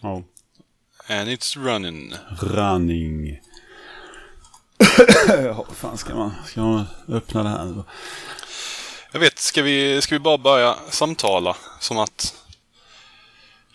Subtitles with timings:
[0.00, 0.22] Ja.
[1.08, 2.14] And it's running.
[2.40, 3.40] Running.
[5.28, 7.84] ja, vad fan ska man, ska man öppna det här?
[9.12, 11.56] Jag vet, ska vi, ska vi bara börja samtala?
[11.80, 12.44] Som att...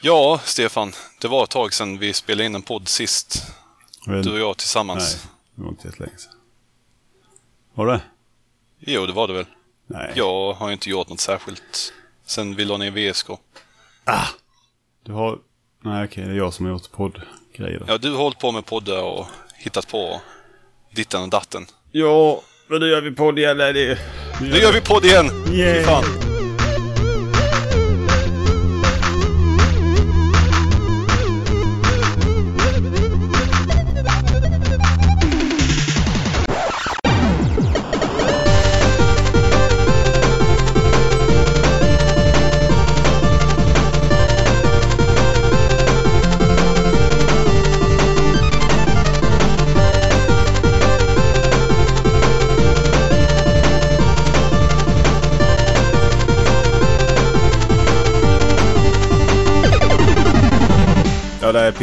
[0.02, 0.94] Ja, Stefan.
[1.22, 3.44] Det var ett tag sedan vi spelade in en podd sist.
[4.08, 5.18] Men, Du och jag tillsammans.
[5.24, 6.34] Nej, det var inte jättelänge sedan.
[7.74, 8.02] Var det?
[8.80, 9.46] Jo, det var det väl.
[9.88, 10.14] Nej.
[10.16, 11.94] Jag har inte gjort något särskilt
[12.26, 13.28] sen vi la ner VSK.
[15.04, 15.40] Du har...
[15.86, 17.84] Nej, okej, det är jag som har gjort poddgrejer.
[17.88, 19.26] Ja, du har hållit på med poddar och
[19.58, 20.22] hittat på
[20.96, 21.66] ditten och datten.
[21.92, 23.58] Ja, men då gör vi podd igen.
[23.58, 23.98] Det...
[24.42, 25.30] Nu gör vi podd igen!
[25.48, 25.84] Fy Yay.
[25.84, 26.04] fan.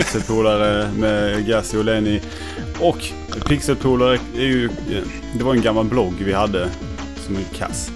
[0.00, 2.20] Pixelpolare med Gassi och Lenny.
[2.78, 2.98] Och
[3.46, 4.68] Pixelpolare är ju...
[5.38, 6.70] Det var en gammal blogg vi hade
[7.26, 7.90] som är kass.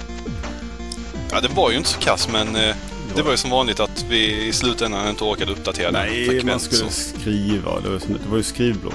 [1.30, 2.77] Ja, det var ju inte så kass, men eh,
[3.16, 6.60] det var ju som vanligt att vi i slutändan inte orkade uppdatera den Nej, man
[6.60, 7.80] skulle så- skriva.
[7.80, 8.94] Det var, det var ju skrivblogg.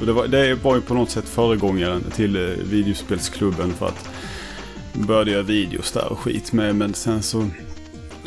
[0.00, 4.08] Och det var, det var ju på något sätt föregångaren till eh, videospelsklubben för att
[4.92, 6.76] började göra videos där och skit med.
[6.76, 7.48] Men sen så...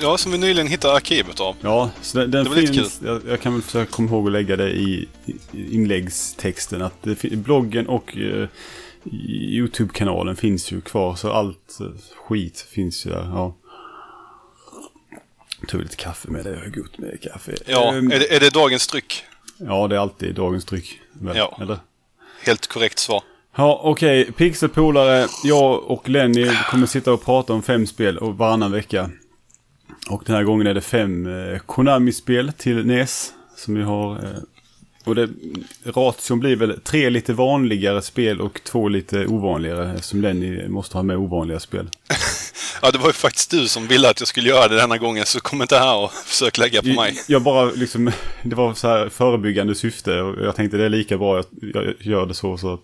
[0.02, 1.56] Ja, som vi nyligen hittade arkivet av.
[1.62, 3.02] Ja, så den, den Det var lite finns.
[3.04, 5.08] Jag, jag kan väl försöka komma ihåg att lägga det i,
[5.52, 6.82] i inläggstexten.
[6.82, 8.48] Att det, bloggen och eh,
[9.14, 11.16] YouTube-kanalen finns ju kvar.
[11.16, 11.88] Så allt eh,
[12.28, 13.24] skit finns ju där.
[13.34, 13.56] Ja.
[15.68, 16.50] Tog lite kaffe med det.
[16.50, 17.56] Jag har gott med kaffe.
[17.66, 19.24] Ja, Ehm, är, det, är det dagens dryck?
[19.58, 21.00] ja, det är alltid dagens dryck.
[21.14, 21.38] väl?
[21.38, 21.58] Ja.
[21.62, 21.78] Eller?
[22.46, 23.24] Helt korrekt svar.
[23.56, 24.32] Ja, okej.
[24.32, 25.28] Pixelpolare.
[25.44, 29.10] Jag och Lenny kommer sitta och prata om fem spel och varannan vecka.
[30.10, 33.34] Och den här gången är det fem eh, Konami-spel till NES.
[33.58, 34.12] Som vi har.
[34.12, 34.40] Eh,
[35.04, 35.30] och det,
[35.84, 39.94] ration blir väl tre lite vanligare spel och två lite ovanligare.
[39.96, 41.90] Eftersom Lenny måste ha med ovanliga spel.
[42.82, 45.26] Ja, det var ju faktiskt du som ville att jag skulle göra det denna gången,
[45.26, 47.20] så kom inte här och försök lägga på mig.
[47.28, 48.12] Jag bara liksom,
[48.44, 50.22] det var så här förebyggande syfte.
[50.22, 52.58] Och jag tänkte det är lika bra att jag gör det så.
[52.58, 52.84] så att,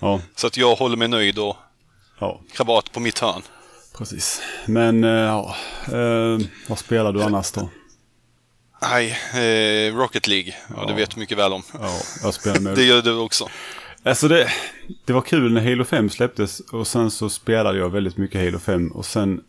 [0.00, 1.56] ja, Så att jag håller mig nöjd och
[2.18, 2.40] ja.
[2.52, 3.42] krabat på mitt hörn.
[3.98, 4.42] Precis.
[4.66, 5.56] Men eh, ja,
[5.86, 7.68] eh, vad spelar du annars då?
[8.82, 10.54] Nej, eh, Rocket League.
[10.76, 11.62] Ja, det vet du mycket väl om.
[11.72, 11.90] Ja,
[12.22, 12.74] jag spelar med...
[12.76, 13.48] Det gör du också.
[14.02, 14.48] Alltså det,
[15.04, 18.58] det var kul när Halo 5 släpptes och sen så spelade jag väldigt mycket Halo
[18.58, 19.40] 5 och sen...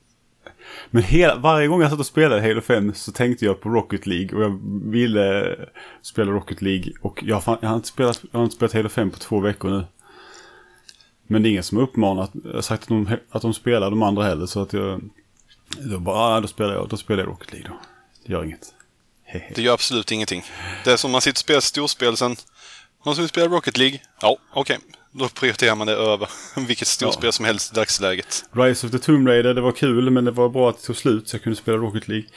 [0.90, 4.06] Men hela, varje gång jag satt och spelade Halo 5 så tänkte jag på Rocket
[4.06, 4.60] League och jag
[4.92, 5.56] ville
[6.02, 8.90] spela Rocket League och jag, fan, jag, har inte spelat, jag har inte spelat Halo
[8.90, 9.86] 5 på två veckor nu.
[11.28, 12.32] Men det är ingen som har uppmanat,
[12.62, 15.02] sagt att de, att de spelar de andra heller så att jag...
[15.78, 17.78] Då bara, ah, då spelar jag, då spelar jag Rocket League då.
[18.26, 18.74] Det gör inget.
[19.24, 19.52] Hehe.
[19.56, 20.44] Det gör absolut ingenting.
[20.84, 22.36] Det är som man sitter och spelar storspel sen.
[23.06, 24.00] Någon som vill spela Rocket League?
[24.22, 24.78] Ja, okej.
[25.12, 26.30] Då prioriterar man det över
[26.68, 27.32] vilket storspel Ja.
[27.32, 28.46] som helst i dagsläget.
[28.52, 30.96] Rise of the Tomb Raider, det var kul men det var bra att det tog
[30.96, 32.28] slut så jag kunde spela Rocket League.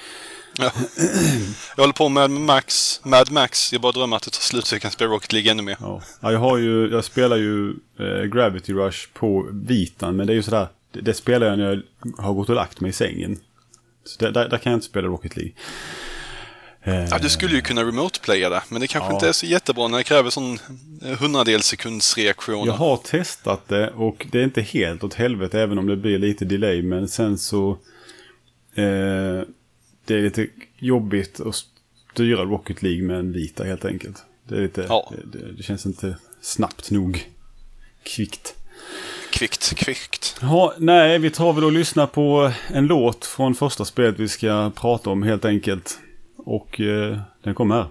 [0.59, 0.71] Ja.
[1.77, 3.73] Jag håller på med Max, Mad Max.
[3.73, 5.77] Jag bara drömmer att det tar slut så jag kan spela Rocket League ännu mer.
[5.81, 6.03] Ja.
[6.21, 7.71] ja, jag har ju, jag spelar ju
[8.01, 11.65] eh, Gravity Rush på vitan men det är ju sådär, det, det spelar jag när
[11.65, 11.83] jag
[12.25, 13.39] har gått och lagt mig i sängen.
[14.05, 15.53] Så där, där, där kan jag inte spela Rocket League.
[16.83, 19.15] Eh, Ja, du skulle ju kunna remote-playa det, men det kanske Ja.
[19.15, 20.59] inte är så jättebra när det kräver sån
[21.05, 22.15] eh, hundradels sekunds.
[22.19, 26.19] Jag har testat det och det är inte helt åt helvete även om det blir
[26.19, 26.83] lite delay.
[26.83, 27.79] Men sen så...
[28.75, 29.43] Eh,
[30.09, 30.47] det är lite
[30.79, 31.65] jobbigt att
[32.13, 34.23] styra Rocket League med en vita helt enkelt.
[34.49, 35.13] Det, är lite, Ja.
[35.33, 37.31] det, det, känns inte snabbt nog.
[38.03, 38.55] Kvickt.
[39.33, 40.37] Kvickt, kvickt.
[40.41, 44.71] Ja, nej, vi tar väl och lyssnar på en låt från första spelet vi ska
[44.75, 45.99] prata om helt enkelt.
[46.37, 47.87] Och eh, den kommer här.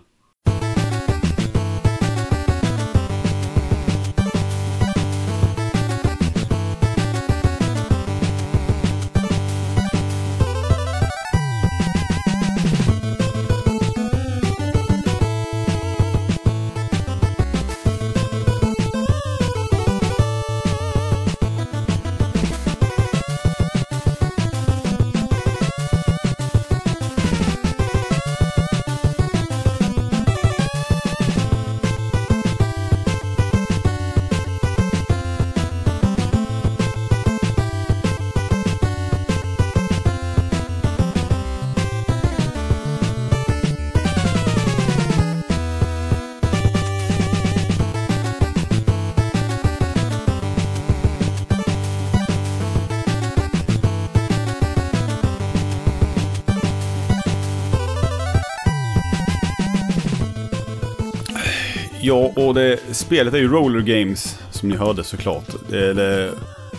[62.08, 65.46] Ja, och det, spelet är ju Roller Games, som ni hörde såklart.
[65.70, 66.32] Det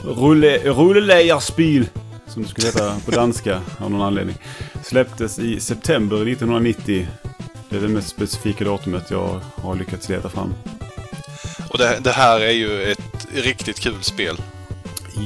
[0.05, 1.89] rulle, Rullelejarspil,
[2.27, 4.37] som det skulle heta på danska av någon anledning.
[4.85, 7.07] Släpptes i september 1990.
[7.71, 10.55] Det är det mest specifika datumet jag har lyckats leta fram.
[11.71, 14.37] Och det, det här är ju ett riktigt kul spel.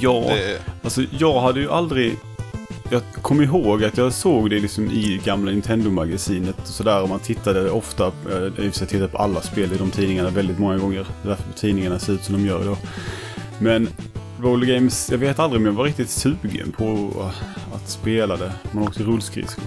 [0.00, 2.16] Ja, Det, alltså jag hade ju aldrig...
[3.22, 7.02] Jag kommer ihåg att jag såg det liksom i gamla Nintendo-magasinet och sådär.
[7.02, 9.90] Och man tittade ofta, jag i och för sig tittade på alla spel i de
[9.90, 11.06] tidningarna väldigt många gånger.
[11.22, 12.76] Det är därför tidningarna ser ut som de gör då.
[13.58, 13.88] Men
[14.40, 17.10] Roller Games, jag vet aldrig om jag var riktigt sugen på
[17.74, 18.52] att spela det.
[18.72, 19.64] Man åkte rullskridskor.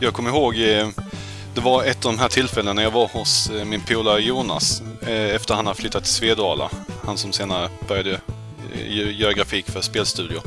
[0.00, 0.88] jag kommer ihåg, eh,
[1.54, 4.82] det var ett av de här tillfällena när jag var hos eh, min polare Jonas
[5.06, 6.70] efter han har flyttat till Svedala.
[7.04, 8.20] Han som senare började
[8.74, 10.42] gö- göra grafik för spelstudio.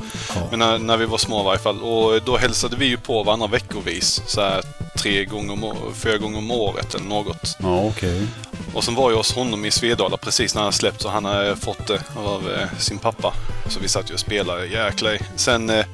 [0.49, 1.81] Men när, när vi var små i varje fall.
[1.81, 4.21] Och då hälsade vi ju på varandra veckovis.
[4.27, 4.63] Så här
[4.97, 7.55] tre gånger om, fyra gånger om året eller något.
[7.59, 8.27] Ja, okej.
[8.73, 11.55] Och sen var jag hos honom i Svedala precis när han släppt så han hade
[11.55, 13.33] fått det av eh, sin pappa.
[13.69, 15.17] Så vi satt ju och spelade, jäklar.
[15.35, 15.85] Sen eh,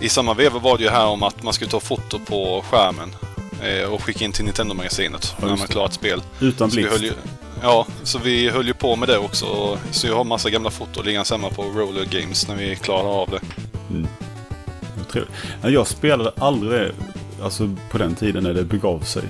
[0.00, 3.14] i samma veva var det ju här om att man skulle ta foto på skärmen
[3.92, 6.22] och skicka in till Nintendo-magasinet Ja, när man klarat spel.
[6.40, 7.02] Utan blixt.
[7.02, 7.12] ju,
[7.62, 9.78] ja, så vi höll ju på med det också.
[9.90, 13.30] Så jag har massa gamla foton liggande hemma på Roller Games när vi klarade av
[13.30, 13.40] det.
[15.12, 15.32] Trevligt.
[15.62, 16.92] Nej, Jag spelade aldrig
[17.42, 19.22] alltså på den tiden när det begav sig.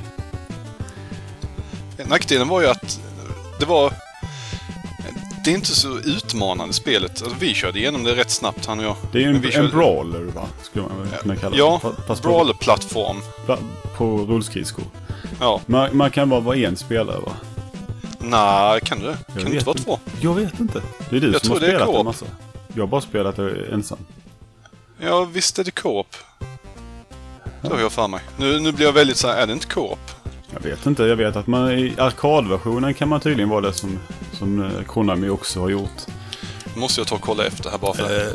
[2.06, 3.00] Nackdelen var ju att
[3.60, 3.92] det var...
[5.48, 7.22] Det är inte så utmanande spelet.
[7.22, 8.96] Alltså, vi körde igenom det rätt snabbt han och jag.
[9.12, 10.48] Det är en, vi en körde- brawler va?
[10.62, 11.58] Skulle man kunna kalla det.
[11.58, 13.16] Ja, på, brawler-plattform.
[13.46, 13.58] pla-
[13.96, 14.84] på rullskridskor.
[15.40, 15.60] Ja.
[15.66, 17.32] Man, man kan bara vara en spelare va?
[18.20, 19.18] Nej, kan du det?
[19.26, 19.98] Kan vet inte vara två?
[20.20, 20.82] Jag vet inte.
[21.10, 22.26] Det är du Jag som har tror det är spelat en massa.
[22.74, 23.98] Jag har bara spelat det ensam.
[25.00, 26.16] Ja, visst är det co-op.
[27.62, 28.20] Det har jag för mig.
[28.36, 30.10] Nu, nu blir jag väldigt så här, är det inte co-op?
[30.52, 31.02] Jag vet inte.
[31.02, 33.98] Jag vet att man i arkadversionen kan man tydligen vara det som,
[34.32, 36.06] som eh, Konami också har gjort.
[36.74, 38.32] Nu måste jag ta och kolla efter här bara för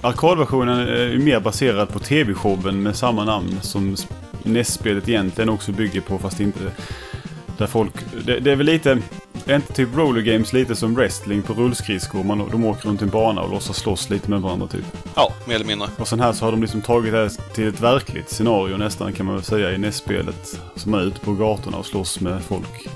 [0.00, 3.96] Arkadversionen är mer baserad på TV-showen med samma namn som
[4.42, 6.60] NES-spelet egentligen också bygger på fast inte
[7.58, 7.92] där folk...
[8.24, 8.98] Det, det är väl lite...
[9.50, 12.24] Är inte typ roller games lite som wrestling på rullskridskor?
[12.24, 14.84] Man, de åker runt en bana och låtsas slåss lite med varandra typ.
[15.14, 15.88] Ja, mer eller mindre.
[15.98, 19.12] Och sen här så har de liksom tagit det här till ett verkligt scenario nästan
[19.12, 20.60] kan man väl säga i NES-spelet.
[20.76, 22.86] Som är ute på gatorna och slåss med folk.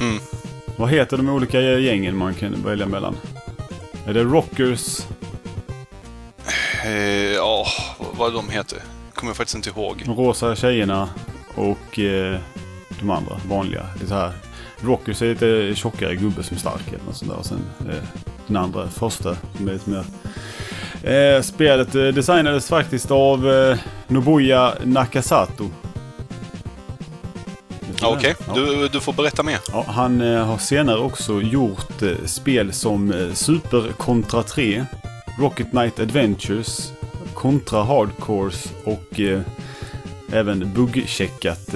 [0.00, 0.18] Mm.
[0.76, 3.16] Vad heter de olika gängen man kan välja mellan?
[4.06, 5.00] Är det Rockers?
[6.84, 6.92] Eh,
[7.34, 7.66] Ja,
[8.18, 8.78] vad de heter.
[9.14, 10.02] Kommer jag faktiskt inte ihåg.
[10.06, 11.08] De rosa tjejerna
[11.54, 12.38] och eh,
[13.00, 13.86] de andra vanliga.
[13.98, 14.32] Det är så här.
[14.84, 17.38] Rockers är lite tjockare gubbe som är stark eller något sånt där.
[17.38, 18.02] Och sen eh,
[18.46, 20.04] den andra, första, som är lite mer...
[21.02, 25.64] Eh, spelet eh, designades faktiskt av eh, Nobuya Nakasato.
[25.64, 25.72] Vet
[27.98, 28.16] du Ja?
[28.16, 29.58] Okej, du, du får berätta mer.
[29.72, 34.84] Ja, han eh, har senare också gjort eh, spel som eh, Super Contra 3,
[35.38, 36.92] Rocket Knight Adventures,
[37.34, 39.20] Contra Hardcores och
[40.32, 41.74] även buggcheckat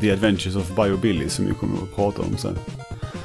[0.00, 2.58] The Adventures of Bio-Billy som vi kommer att prata om sen.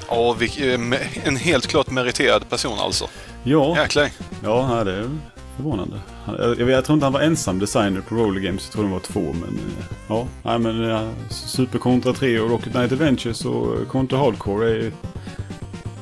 [0.09, 3.09] Ja, eh, en helt klart meriterad person alltså.
[3.43, 4.09] Ja, Jäklar.
[4.43, 5.09] ja det är
[5.57, 5.99] förvånande.
[6.25, 8.99] Jag, jag, tror inte han var ensam designer på Roller Games, jag tror det var
[8.99, 9.19] två.
[9.19, 13.87] Men eh, ja, nej, men eh, Super Contra 3 och Rocket Knight Adventures och eh,
[13.87, 14.91] Contra Hardcore är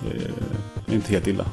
[0.05, 1.45] eh, inte helt illa.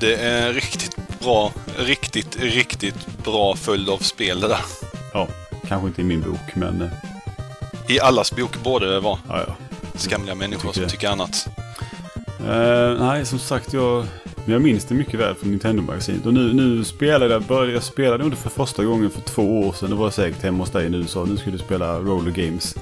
[0.00, 4.64] Det är riktigt bra, riktigt, riktigt bra följd av spel det där.
[5.12, 5.28] Ja,
[5.68, 6.88] kanske inte i min bok, men eh,
[7.88, 9.18] I allas bok borde det vara.
[9.28, 9.54] ja, ja.
[9.94, 10.88] Skamliga människor Tycker som det.
[10.88, 11.48] tycker annat.
[12.48, 14.04] Eh, nej, som sagt, jag,
[14.46, 16.26] jag minns det mycket väl från Nintendo-magasinet.
[16.26, 19.60] Och nu, nu spelade jag, började, jag spelade nog det för första gången för två
[19.60, 19.90] år sedan.
[19.90, 22.76] Det var säkert hemma hos dig nu så nu skulle du spela Roller Games.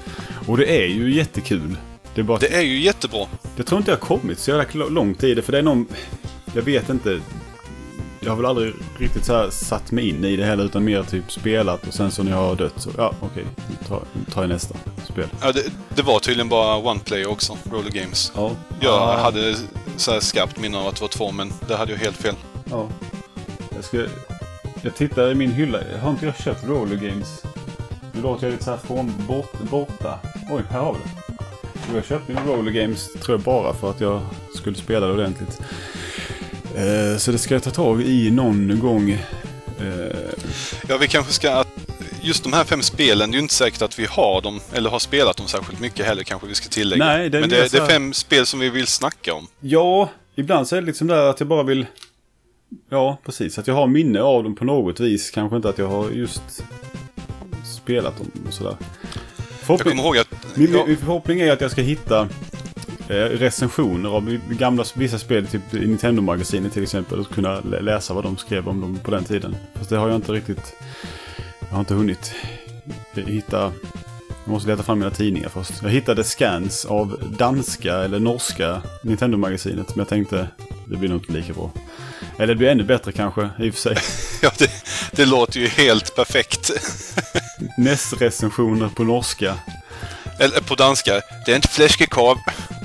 [0.47, 1.75] Och det är ju jättekul.
[2.15, 3.25] Det är bara Det är ju jättebra.
[3.55, 5.43] jag tror inte jag har kommit så jävla lång tid.
[5.43, 5.85] För det är någon...
[6.53, 7.19] Jag vet inte.
[8.23, 11.31] Jag har väl aldrig riktigt så satt mig in i det heller utan mer typ
[11.31, 14.41] spelat och sen så när jag har dött så ja okej, nu tar, nu tar
[14.41, 14.75] jag nästa
[15.09, 15.27] spel.
[15.41, 15.63] Ja, det,
[15.95, 18.31] det var tydligen bara One Player också, Roller Games.
[18.35, 18.51] Ja.
[18.79, 19.17] Jag Ja.
[19.23, 19.55] hade
[19.97, 22.35] så här skarpt minne av att det var två, men det hade jag helt fel.
[22.71, 22.87] Ja.
[23.75, 24.05] Jag ska...
[24.81, 25.79] Jag tittar i min hylla.
[26.01, 27.43] Har inte jag köpt Roller Games?
[28.13, 30.19] Nu låter jag lite så här från bort, borta.
[30.51, 31.95] Oj, här har vi det.
[31.95, 34.21] Jag köpte min Roller Games tror jag bara för att jag
[34.55, 35.61] skulle spela det ordentligt.
[36.75, 39.11] Eh, så det ska jag ta tag i någon gång.
[39.11, 39.17] Eh,
[40.89, 41.63] Ja, vi kanske ska...
[42.23, 44.89] Just de här fem spelen, det är ju inte säkert att vi har dem, eller
[44.89, 47.05] har spelat dem särskilt mycket heller kanske vi ska tillägga.
[47.05, 49.47] Nej, det är Men det, så det är fem spel som vi vill snacka om.
[49.59, 51.85] ja, ibland så är det liksom där att jag bara vill...
[52.89, 53.57] Ja, precis.
[53.59, 55.31] Att jag har minne av dem på något vis.
[55.31, 56.63] Kanske inte att jag har just
[57.81, 58.77] spelat dem och sådär.
[58.79, 60.85] Jag Förhoppning- kommer ihåg att Min, Ja.
[60.99, 62.27] förhoppning är att jag ska hitta
[63.15, 67.19] recensioner av gamla vissa spel, typ Nintendo-magasinet till exempel.
[67.19, 69.55] Och kunna lä- läsa vad de skrev om dem på den tiden.
[69.75, 70.73] Fast det har jag inte riktigt...
[71.59, 72.33] Jag har inte hunnit
[73.13, 73.71] hitta...
[74.45, 75.71] Jag måste leta fram mina tidningar först.
[75.83, 79.87] Jag hittade scans av danska eller norska Nintendo-magasinet.
[79.95, 80.47] Men jag tänkte
[80.85, 81.71] det blir nog inte lika bra.
[82.37, 83.97] Eller det blir ännu bättre kanske, i och för sig.
[84.41, 84.69] Ja, det,
[85.11, 86.71] det låter ju helt perfekt.
[87.77, 89.55] NES-recensioner på norska.
[90.39, 91.21] Eller på danska.
[91.45, 92.37] Det är inte fläskkorv.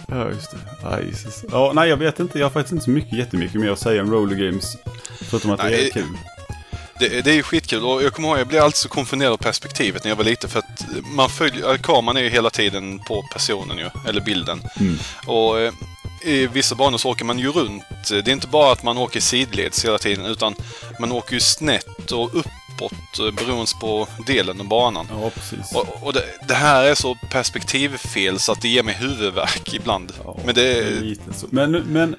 [0.07, 0.57] Ja, just det.
[0.83, 1.45] Ja, Jesus.
[1.51, 2.39] Ja, nej, jag vet inte.
[2.39, 4.77] Jag har faktiskt inte så mycket, jättemycket mer att säga om roller games.
[5.31, 6.19] Förutom att det Nej, är kul.
[6.99, 9.37] Det, det är ju skitkul och jag kommer ihåg, jag blev alltid så konfunderad av
[9.37, 10.87] perspektivet när jag var liten för att
[11.17, 14.63] man följer, kameran är ju hela tiden på personen ju, eller bilden.
[14.81, 14.99] Mm.
[15.27, 15.73] Och eh,
[16.23, 17.85] i vissa banor så åker man ju runt.
[18.09, 20.55] Det är inte bara att man åker sidleds hela tiden utan
[21.01, 22.31] man åker ju snett och
[22.77, 25.07] uppåt eh, beroende på delen av banan.
[25.11, 25.75] Ja, precis.
[25.75, 30.13] Och, och det, det här är så perspektivfel så att det ger mig huvudvärk ibland.
[30.25, 31.17] Ja, Men det är...
[31.51, 32.17] Men, men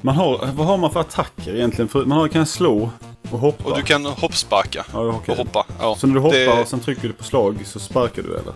[0.00, 1.88] man har, vad har man för attacker egentligen?
[1.88, 2.90] För, man har, kan slå
[3.30, 3.64] och hoppa.
[3.70, 4.84] Och du kan hoppsparka.
[4.92, 5.32] Ja, okej.
[5.32, 5.66] Och hoppa.
[5.80, 5.96] Ja.
[6.00, 8.54] Så när du hoppar Det- och sen trycker du på slag så sparkar du eller?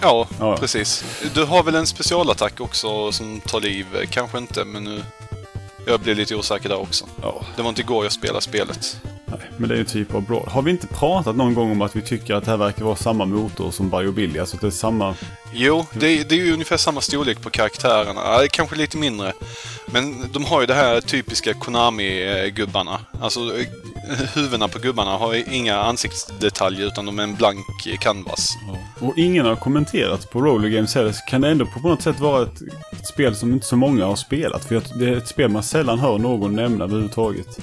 [0.00, 0.56] Ja, Ja.
[0.56, 1.04] precis.
[1.34, 3.86] Du har väl en specialattack också som tar liv?
[4.10, 5.02] Kanske inte, men nu...
[5.86, 7.04] Jag blev lite osäker där också.
[7.22, 7.42] Ja.
[7.56, 9.00] Det var inte igår jag spelade spelet.
[9.30, 10.44] Nej, men det är ju typ av bra.
[10.50, 12.96] Har vi inte pratat någon gång om att vi tycker att det här verkar vara
[12.96, 14.38] samma motor som Biobilly?
[14.38, 15.14] Alltså att det är samma...
[15.52, 18.48] Jo, det, är- det är ju ungefär samma storlek på karaktärerna.
[18.50, 19.32] Kanske lite mindre.
[19.86, 23.00] Men de har ju det här typiska Konami-gubbarna.
[23.20, 23.66] Alltså, eh,
[24.34, 27.66] huvudena på gubbarna har ju inga ansiktsdetaljer utan de är en blank
[28.00, 28.48] canvas.
[29.00, 31.12] Och ingen har kommenterat på Roller Games heller.
[31.12, 34.04] Så kan det ändå på något sätt vara ett, ett spel som inte så många
[34.06, 34.64] har spelat.
[34.64, 37.58] För det är ett spel man sällan hör någon nämna överhuvudtaget.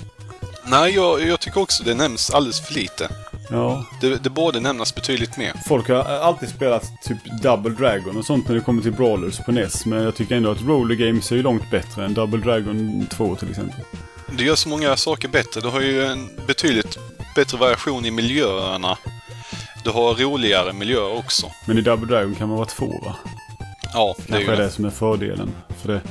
[0.67, 3.09] Nej, jag, jag tycker också det nämns alldeles för lite.
[3.49, 5.53] Ja, Det, det borde nämnas betydligt mer.
[5.67, 9.51] folk har alltid spelat typ Double Dragon och sånt när det kommer till Brawlers på
[9.51, 9.85] NES.
[9.85, 13.35] Men jag tycker ändå att Roller Games är ju långt bättre än Double Dragon 2
[13.35, 13.79] till exempel.
[14.37, 15.61] Det gör så många saker bättre.
[15.61, 16.97] Du har ju en betydligt
[17.35, 18.97] bättre variation i miljöerna.
[19.83, 21.51] Du har roligare miljöer också.
[21.65, 23.15] Men i Double Dragon kan man vara två va?
[23.93, 24.63] Ja, det är Kanske är det.
[24.63, 25.51] det som är fördelen.
[25.81, 26.01] För det...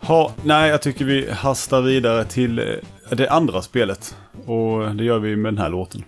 [0.00, 2.64] Ha, nej, jag tycker vi hastar vidare till eh,
[3.16, 4.16] det andra spelet.
[4.46, 6.04] Och det gör vi med den här låten.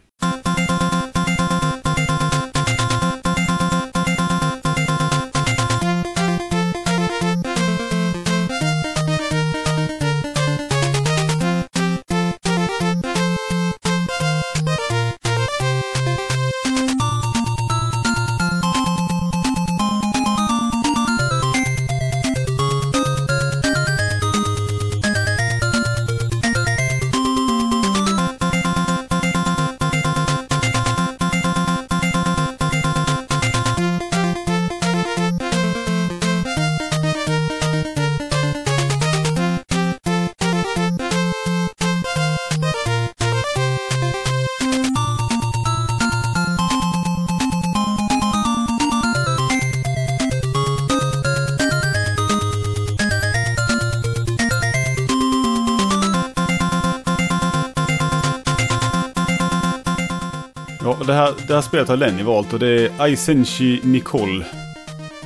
[61.52, 64.44] Det här, spelet har Lenny valt och det är Aisenshi Nicole.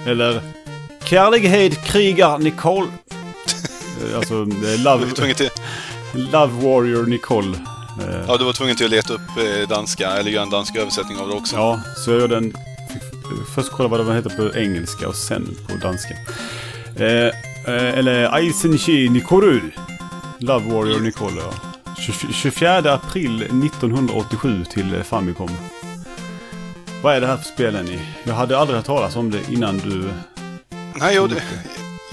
[0.07, 0.41] Eller
[1.05, 2.87] Kärlighet krigar Nicole.
[4.11, 5.51] Eh, alltså, det är Du Love, var tvungen till,
[6.15, 7.57] Love Warrior Nicole.
[8.09, 10.77] Eh, ja, du var tvungen till att leta upp eh, danska, eller göra en dansk
[10.77, 11.57] översättning av det också.
[11.57, 12.57] Ja, så jag gjorde en...
[13.55, 16.15] Först kolla vad det heter på engelska och sen på danska.
[16.97, 19.61] Eh, eh, eller Aisenshi Nicole.
[20.39, 21.53] Love Warrior Nicole, ja.
[21.99, 25.51] 20 24 april 1987 till Famicom.
[27.07, 27.99] Vad är det här för spel ni?
[28.25, 30.11] Jag hade aldrig hört talas om det innan du...
[30.95, 31.43] Nej, jag, det,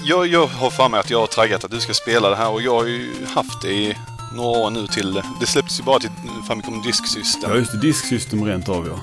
[0.02, 2.50] jag, jag har för mig att jag har traggat att du ska spela det här
[2.50, 3.96] och jag har ju haft det i
[4.36, 5.22] några år nu till...
[5.40, 6.10] Det släpptes ju bara till
[6.48, 7.50] Famicom Disk System.
[7.50, 7.78] Ja, just det.
[7.78, 9.00] Disk System rent av, ja.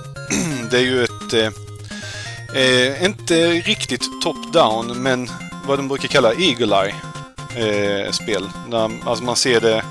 [0.70, 1.32] Det är ju ett...
[1.32, 5.28] Eh, eh, inte riktigt top-down, men
[5.66, 6.94] vad de brukar kalla Eagle Eye
[7.56, 8.06] eh,
[9.04, 9.84] alltså man ser det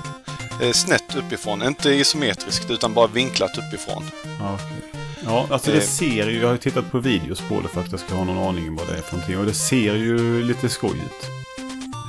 [0.62, 1.62] eh, snett uppifrån.
[1.62, 4.04] Inte isometriskt, utan bara vinklat uppifrån.
[4.40, 4.91] Okej.
[5.26, 5.82] Ja alltså det Eh.
[5.82, 6.38] ser ju...
[6.40, 8.68] Jag har ju tittat på videos på det för att jag ska ha någon aning
[8.68, 9.38] om vad det är för någonting.
[9.38, 11.26] Och det ser ju lite skoj ut.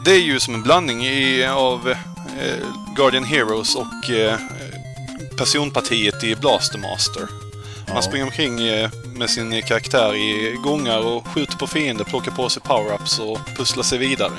[0.05, 2.65] Det är ju som en blandning i, av eh,
[2.96, 4.38] Guardian Heroes och eh,
[5.38, 7.22] personpartiet i Blastermaster.
[7.88, 8.01] Man Ja.
[8.01, 12.62] springer omkring eh, med sin karaktär i gångar och skjuter på fiender, plockar på sig
[12.63, 14.32] power-ups och pusslar sig vidare.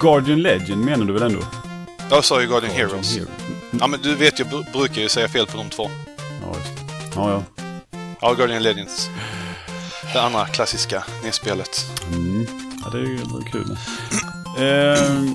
[0.00, 1.40] Guardian Legend menar du väl ändå?
[2.10, 3.14] Jag sa ju Guardian Heroes.
[3.16, 3.26] Hero.
[3.80, 5.90] Ja, men du vet, jag br- brukar ju säga fel på de två.
[6.42, 6.94] Ja, just det.
[7.14, 7.62] Ja, ja.
[8.26, 9.08] Ja, Guardian Legends.
[10.12, 11.86] det andra klassiska NES-spelet.
[12.12, 12.46] Mm.
[12.84, 13.18] Ja, det är ju
[13.52, 13.76] kul.
[14.58, 15.32] Eh,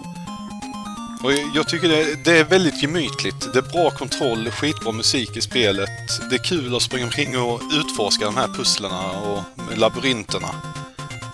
[1.24, 3.54] Och jag tycker det, det är väldigt gemytligt.
[3.54, 5.90] Det är bra kontroll, skitbra musik i spelet.
[6.30, 9.44] Det är kul att springa omkring och utforska de här pusslerna och
[9.78, 10.50] labyrinterna.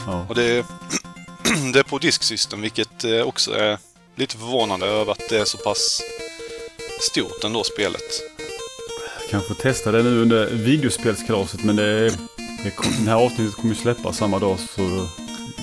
[0.07, 0.25] ja.
[0.29, 0.65] Och det
[1.73, 3.77] det är på disksystem, vilket eh, också är
[4.15, 6.01] lite förvånande över att det är så pass
[7.11, 8.36] stort ändå, spelet.
[9.29, 12.09] Kanske testa det nu under videospelskalaset men det,
[12.63, 15.07] det, kom, det här avsnittet kommer ju släppas samma dag så...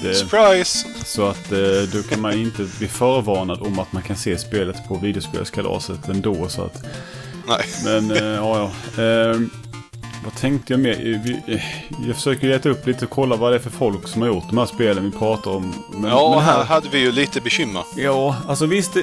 [0.02, 0.88] Det, Surprise!
[1.04, 1.58] så att eh,
[1.92, 6.48] då kan man inte bli förvarnad om att man kan se spelet på videospelskalaset ändå
[6.48, 6.84] så att...
[7.48, 7.64] Nej.
[7.84, 9.02] Men eh, ja, ja.
[9.02, 9.40] Eh,
[10.24, 11.22] vad tänkte jag mer?
[11.46, 11.60] Eh,
[12.06, 14.44] Jag försöker leta upp lite och kolla vad det är för folk som har gjort
[14.48, 15.74] de här spelen vi pratar om.
[15.92, 17.82] Men, Ja, men här hade vi ju lite bekymmer.
[17.96, 18.96] Ja, alltså visst.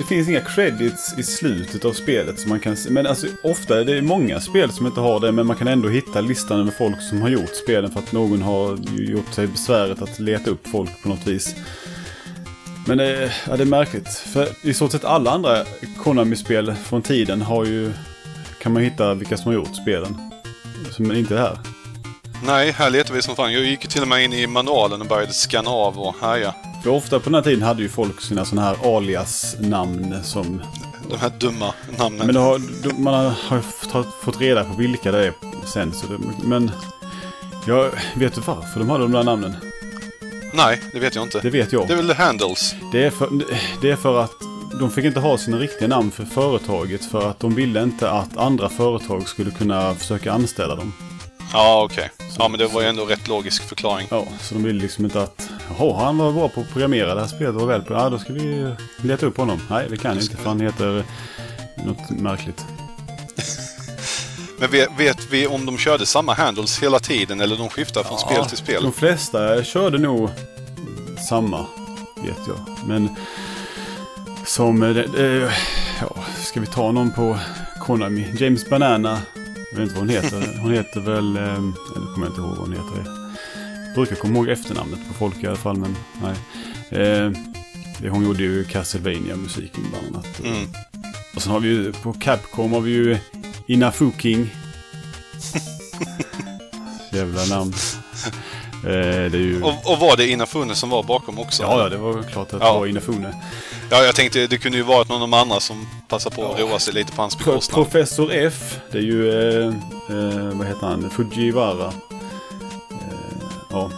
[0.00, 2.90] Det, finns inga credits i slutet av spelet som man kan se.
[2.90, 5.32] Men alltså ofta är det många spel som inte har det.
[5.32, 8.42] Men man kan ändå hitta listan över folk som har gjort spelen för att någon
[8.42, 11.54] har gjort sig besväret att leta upp folk på något vis.
[12.86, 14.08] Men det, ja, det är märkligt.
[14.08, 15.64] För i stort sett alla andra
[15.98, 17.92] Konami-spel från tiden har ju...
[18.62, 20.16] Kan man hitta vilka som har gjort spelen.
[20.98, 21.58] Men inte det här.
[22.46, 23.52] Nej, här letar vi som fan.
[23.52, 26.54] Jag gick till och med in i manualen och började scanna av och härja.
[26.82, 30.62] För ofta på den här tiden hade ju folk sina sådana här alias-namn som
[31.10, 32.26] De här dumma namnen.
[32.26, 32.60] Men har,
[33.00, 33.14] man
[33.48, 35.32] har- fått reda på vilka det är
[35.66, 35.92] sen.
[35.92, 36.70] Så det, men
[37.66, 39.56] jag vet du varför de hade de där namnen?
[40.54, 41.40] Nej, det vet jag inte.
[41.40, 41.86] Det vet jag.
[41.88, 42.74] Det är väl handles.
[42.92, 43.28] Det är, för,
[43.82, 44.32] det är för att
[44.80, 48.36] de fick inte ha sina riktiga namn för företaget för att de ville inte att
[48.36, 50.92] andra företag skulle kunna försöka anställa dem.
[51.52, 52.10] Ja, okej.
[52.38, 54.06] Ja, men det var ju ändå rätt logisk förklaring.
[54.10, 55.48] Ja, så de ville liksom inte att
[55.78, 57.94] Jaha, han var bra på att programmera det här spelet var väl på.
[57.94, 59.60] Ja, då ska vi leta upp honom.
[59.70, 61.04] Nej, det kan inte för han heter
[61.84, 62.64] något märkligt.
[64.58, 68.18] Men vet, vet vi om de körde samma handles hela tiden eller de skiftar från
[68.18, 68.82] spel till spel?
[68.82, 70.30] De flesta körde nog
[71.28, 71.66] samma,
[72.16, 72.78] vet jag.
[72.86, 73.08] Men
[74.46, 74.82] som...
[74.82, 75.52] eh, eh,
[76.00, 77.38] Ja, ska vi ta någon på
[77.80, 78.34] Konami?
[78.38, 79.18] James Banana.
[79.72, 80.58] Jag vet inte vad hon heter.
[80.62, 81.36] Hon heter väl...
[81.36, 83.04] eh, Eller kommer jag inte ihåg vad hon heter.
[83.86, 86.36] Jag brukar komma ihåg efternamnet på folk i alla fall, men nej.
[87.02, 87.32] Eh,
[88.10, 90.40] Hon gjorde ju Castlevania-musiken bland annat.
[90.44, 90.68] Mm.
[91.36, 93.18] Och sen har vi ju på Capcom har vi ju
[93.66, 94.50] Inafuking.
[97.12, 97.72] Jävla namn.
[98.84, 99.62] Eh, det ju...
[99.62, 101.62] Och, och var det Inafune som var bakom också?
[101.62, 102.78] Ja, ja, det var klart att det Ja.
[102.78, 103.34] var Inafune.
[103.90, 106.60] Ja, jag tänkte det kunde ju varit någon av de andra som passade på att
[106.60, 107.74] roa sig lite på hans bekostnad.
[107.84, 109.30] Professor F, det är ju...
[109.30, 111.10] Eh, eh, vad heter han?
[111.10, 111.86] Fujiwara.
[112.90, 113.90] Eh, ja.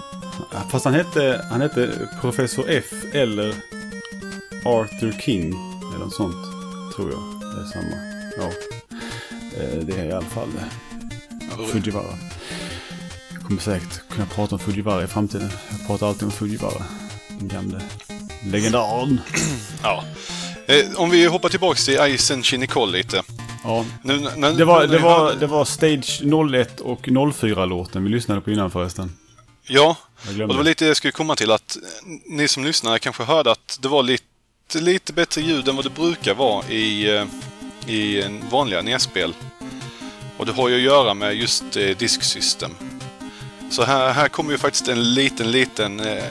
[0.71, 1.90] Fast han hette, han hette
[2.21, 3.55] Professor F eller
[4.64, 5.55] Arthur King.
[5.95, 6.37] Eller något sånt,
[6.97, 7.21] tror jag.
[7.40, 7.97] Det är samma.
[8.38, 8.49] Ja.
[9.62, 10.49] Eh, det är i alla fall
[11.73, 12.05] Fujiwara.
[13.42, 15.50] Jag kommer säkert kunna prata om Fujiwara i framtiden.
[15.70, 16.85] Jag pratar alltid om Fujiwara.
[17.28, 17.81] Den gamle
[18.44, 19.20] legendaren.
[19.83, 20.05] Ja.
[20.66, 23.22] Eh, om vi hoppar tillbaks till Isen Chinicol lite.
[23.64, 26.22] Ja, Nu, när, Det var, det, var, det var Stage
[26.55, 29.16] 01 och 04-låten vi lyssnade på innan förresten.
[29.66, 29.96] Ja,
[30.28, 31.76] och det var lite det jag skulle komma till att
[32.26, 34.24] ni som lyssnar kanske hörde att det var lite,
[34.74, 37.24] lite bättre ljud än vad det brukar vara i, eh,
[37.87, 39.35] i en vanliga NES-spel.
[40.37, 42.70] Och det har ju att göra med just eh, disksystem.
[43.72, 46.24] Så här, här kommer ju faktiskt en liten, liten eh,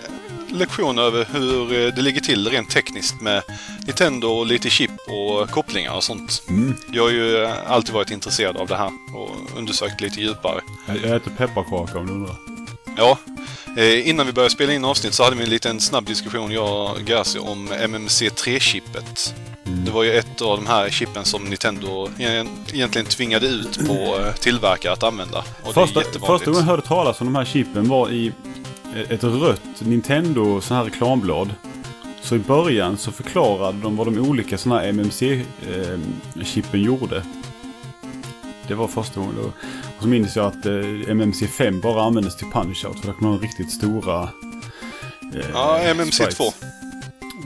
[0.50, 3.44] lektion över hur eh, det ligger till rent tekniskt med
[3.86, 6.44] Nintendo och lite chip och kopplingar och sånt.
[6.50, 6.74] Mm.
[6.92, 10.62] Jag har ju eh, alltid varit intresserad av det här och undersökt lite djupare.
[10.88, 12.51] Jag jag äter pepparkaka om du undrar.
[12.98, 13.18] Ja,
[13.78, 16.92] eh, innan vi började spela in avsnitt så hade vi en liten snabb diskussion, jag
[16.92, 19.36] och Gersi, om MMC3-chippet.
[19.64, 24.34] Det var ju ett av de här chippen som Nintendo egentligen tvingade ut på eh,
[24.34, 25.44] tillverkare att använda.
[25.64, 28.32] Och Första, första gången jag hörde talas om de här chippen var i
[29.10, 31.50] ett rött Nintendo sån här reklamblad.
[32.22, 37.24] Så i början så förklarade de vad de olika såna här MMC-chippen gjorde.
[38.68, 39.54] Det var första gången.
[40.02, 43.00] Och så minns jag att eh, MMC5 bara användes till punch-out.
[43.00, 44.24] För där kunde man ha riktigt stora...
[45.34, 46.12] eh, Ja, MMC2.
[46.12, 46.62] sprites.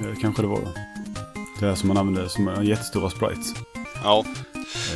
[0.06, 0.62] Eh, kanske det var.
[1.60, 3.54] Det där som man använde som eh, jättestora sprites.
[4.04, 4.26] Ja.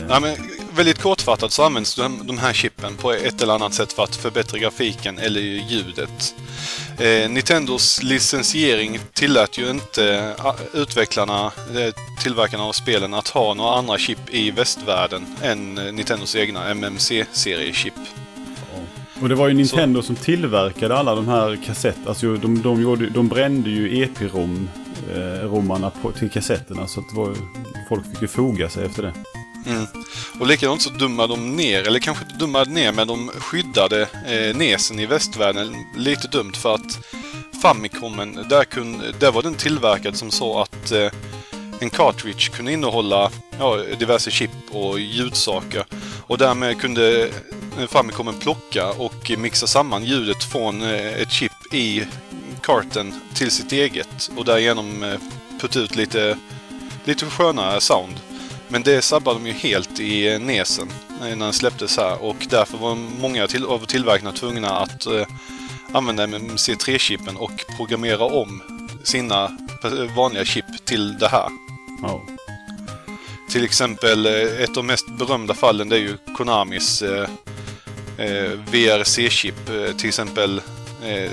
[0.07, 0.35] Nej, men
[0.75, 4.15] väldigt kortfattat så används de, de här chippen på ett eller annat sätt för att
[4.15, 6.35] förbättra grafiken eller ljudet.
[6.97, 13.75] Eh, Nintendos licensiering tillät ju inte eh, utvecklarna, eh, tillverkarna av spelen, att ha några
[13.75, 17.93] andra chip i västvärlden än eh, Nintendos egna MMC-seriechip.
[19.21, 22.07] Och det var ju Nintendo som tillverkade alla de här kassett.
[22.07, 24.69] Alltså de, de, gjorde, de brände ju EP-rom,
[25.13, 26.87] eh, romarna på, till kassetterna.
[26.87, 27.33] Så att var,
[27.89, 29.13] folk fick ju foga sig efter det.
[29.69, 29.87] Mm.
[30.39, 34.57] Och likadant så dummade de ner, eller kanske inte dummade ner, men de skyddade eh,
[34.57, 36.99] nesen i västvärlden lite dumt för att
[37.61, 41.11] Famicomen, där, kunde, där var den tillverkad som så att eh,
[41.79, 45.85] en cartridge kunde innehålla ja, diverse chip och ljudsaker.
[46.27, 47.29] Och därmed kunde
[47.77, 52.03] eh, Famicomen plocka och mixa samman ljudet från eh, ett chip i
[52.61, 55.19] karten till sitt eget och därigenom eh,
[55.61, 56.37] putta ut lite,
[57.05, 58.15] lite skönare sound.
[58.71, 60.87] Men det sabbade de ju helt i nesen
[61.21, 65.27] när den släpptes här och därför var många till, av tillverkarna tvungna att eh,
[65.91, 68.61] använda MMC3-chippen och programmera om
[69.03, 71.49] sina eh, vanliga chip till det här.
[72.01, 72.21] Ja.
[73.49, 77.29] Till exempel eh, ett av de mest berömda fallen det är ju Konamis eh,
[78.17, 79.69] eh, VRC-chip.
[79.69, 80.61] Eh, till exempel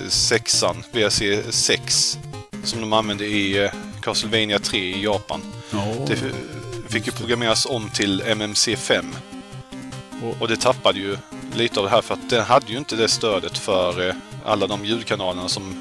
[0.09, 2.19] sexan, VRC 6.
[2.65, 3.71] Som de använde i
[4.03, 5.41] Castlevania 3 i Japan.
[5.71, 5.95] Ja.
[6.07, 6.17] Det
[6.89, 9.05] fick ju programmeras om till MMC 5.
[10.23, 11.17] Och- Och det tappade ju
[11.57, 14.67] lite av det här för att den hade ju inte det stödet för eh, alla
[14.67, 15.81] de ljudkanalerna som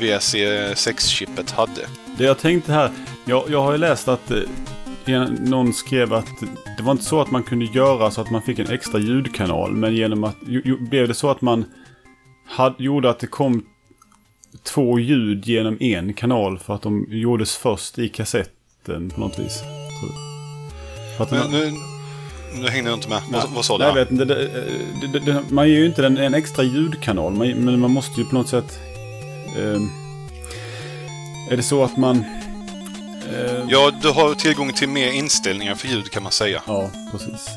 [0.00, 0.34] VRC
[0.74, 1.86] 6-chippet hade.
[2.18, 2.90] Det jag tänkte här,
[3.24, 4.30] jag, jag har ju läst att
[5.06, 6.26] eh, någon skrev att
[6.76, 9.72] det var inte så att man kunde göra så att man fick en extra ljudkanal.
[9.72, 11.64] Men genom att, ju, blev det så att man
[12.46, 13.66] had, gjorde att det kom
[14.62, 19.62] två ljud genom en kanal för att de gjordes först i kassetten på något vis.
[21.30, 21.72] Men nu,
[22.54, 23.22] nu hängde jag inte med.
[23.30, 23.84] Vad, vad sa du?
[23.84, 24.24] Jag vet inte.
[24.24, 24.34] Det,
[25.00, 27.32] det, det, det, man ger ju inte den en extra ljudkanal.
[27.32, 28.78] Man, men man måste ju på något sätt...
[29.58, 29.88] ehm,
[31.50, 32.16] är det så att man...
[32.16, 36.62] ehm, Ja, du har tillgång till mer inställningar för ljud kan man säga.
[36.66, 37.48] Ja, precis.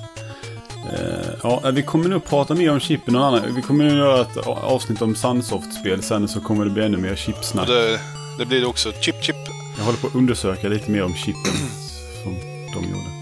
[0.93, 3.55] Eh, ja, vi kommer nog prata mer om chippen någon annan.
[3.55, 7.15] Vi kommer nog göra ett avsnitt om Sunsoft-spel sen så kommer det bli ännu mer
[7.15, 7.67] chipsnack.
[7.67, 7.99] det,
[8.39, 8.91] det blir det också.
[9.01, 9.35] Chip, chip.
[9.77, 11.53] Jag håller på att undersöka lite mer om chippen
[12.23, 12.33] som
[12.73, 13.14] de gjorde.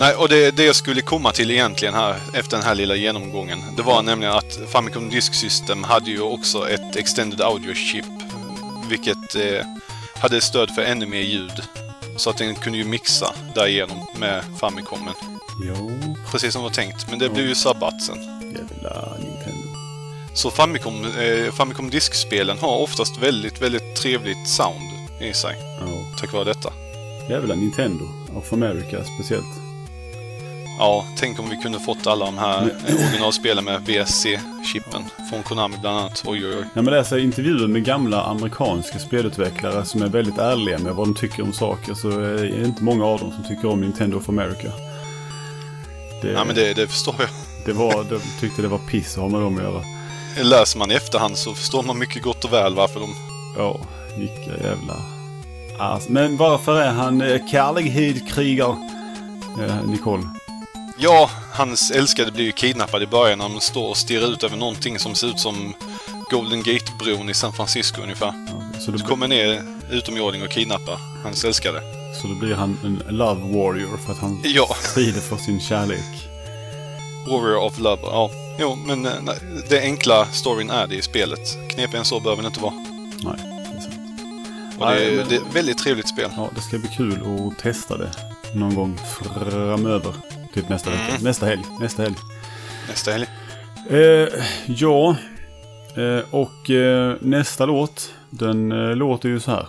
[0.00, 3.62] Nej, och det, det jag skulle komma till egentligen här efter den här lilla genomgången.
[3.76, 8.04] Det var nämligen att Famicom Disk System hade ju också ett Extended Audio Chip.
[8.90, 9.66] Vilket eh,
[10.14, 11.62] hade stöd för ännu mer ljud.
[12.16, 15.14] Så att den kunde ju mixa därigenom med Famicomen.
[15.64, 15.90] Jo,
[16.30, 17.10] Precis som var tänkt.
[17.10, 18.18] Men det blev ju sabbat sen.
[18.42, 19.68] jävla Nintendo.
[20.34, 25.56] Så Famicom, eh, Famicom Disk-spelen har oftast väldigt, väldigt trevligt sound i sig.
[25.80, 26.72] Ja, Tack vare detta.
[27.30, 28.04] jävla Nintendo.
[28.34, 29.67] Of America speciellt.
[30.78, 35.76] Ja, tänk om vi kunde fått alla de här eh, originalspelen med VSC-chippen från Konami
[35.80, 36.22] bland annat.
[36.26, 36.64] Oj, oj, oj.
[36.74, 41.14] När man läser intervjuer med gamla amerikanska spelutvecklare som är väldigt ärliga med vad de
[41.14, 44.28] tycker om saker så är det inte många av dem som tycker om Nintendo of
[44.28, 44.72] America.
[46.22, 47.28] Det, Ja, men det, det förstår jag.
[47.66, 49.82] det var, de tyckte det var piss att ha med dem att göra.
[50.42, 53.14] Läser man i efterhand så förstår man mycket gott och väl varför de...
[53.56, 53.80] Ja,
[54.18, 54.94] vilka jävla...
[55.78, 56.08] Ass.
[56.08, 58.76] Men varför är han eh, kärlekskrigare?
[59.60, 60.22] Eh, Nicole.
[61.00, 64.56] Ja, hans älskade blir ju kidnappad i början när de står och stirrar ut över
[64.56, 65.74] någonting som ser ut som
[66.30, 68.46] Golden Gate-bron i San Francisco ungefär.
[68.48, 71.80] Ja, så, då, Så kommer ner utomjording och kidnappar hans älskade.
[72.22, 76.28] så då blir han en love warrior för att han Ja, strider för sin kärlek.
[77.28, 78.02] Warrior of Love.
[78.02, 79.36] Ja, jo, men eh, nej,
[79.68, 81.40] det enkla storyn är det i spelet.
[81.70, 82.74] Knepigare än så behöver det inte vara.
[82.74, 83.34] Nej,
[83.72, 83.94] det är sant.
[84.78, 86.30] Och det, Nej, är, men- det är ett väldigt trevligt spel.
[86.36, 87.12] Ja, det ska bli kul
[87.52, 88.10] att testa det
[88.54, 90.12] någon gång framöver.
[90.58, 91.08] Typ nästa vecka.
[91.08, 91.22] Mm.
[91.22, 91.62] Nästa helg.
[91.80, 92.16] Nästa helg.
[92.88, 93.26] Nästa helg.
[93.90, 95.16] Eh, ja,
[95.96, 99.66] eh, och eh, nästa låt, den eh, låter ju så här.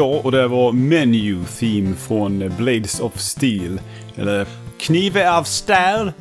[0.00, 3.80] Ja, och det var Menu Theme från Blades of Steel.
[4.16, 4.46] Eller
[4.78, 6.12] Knive av Stål.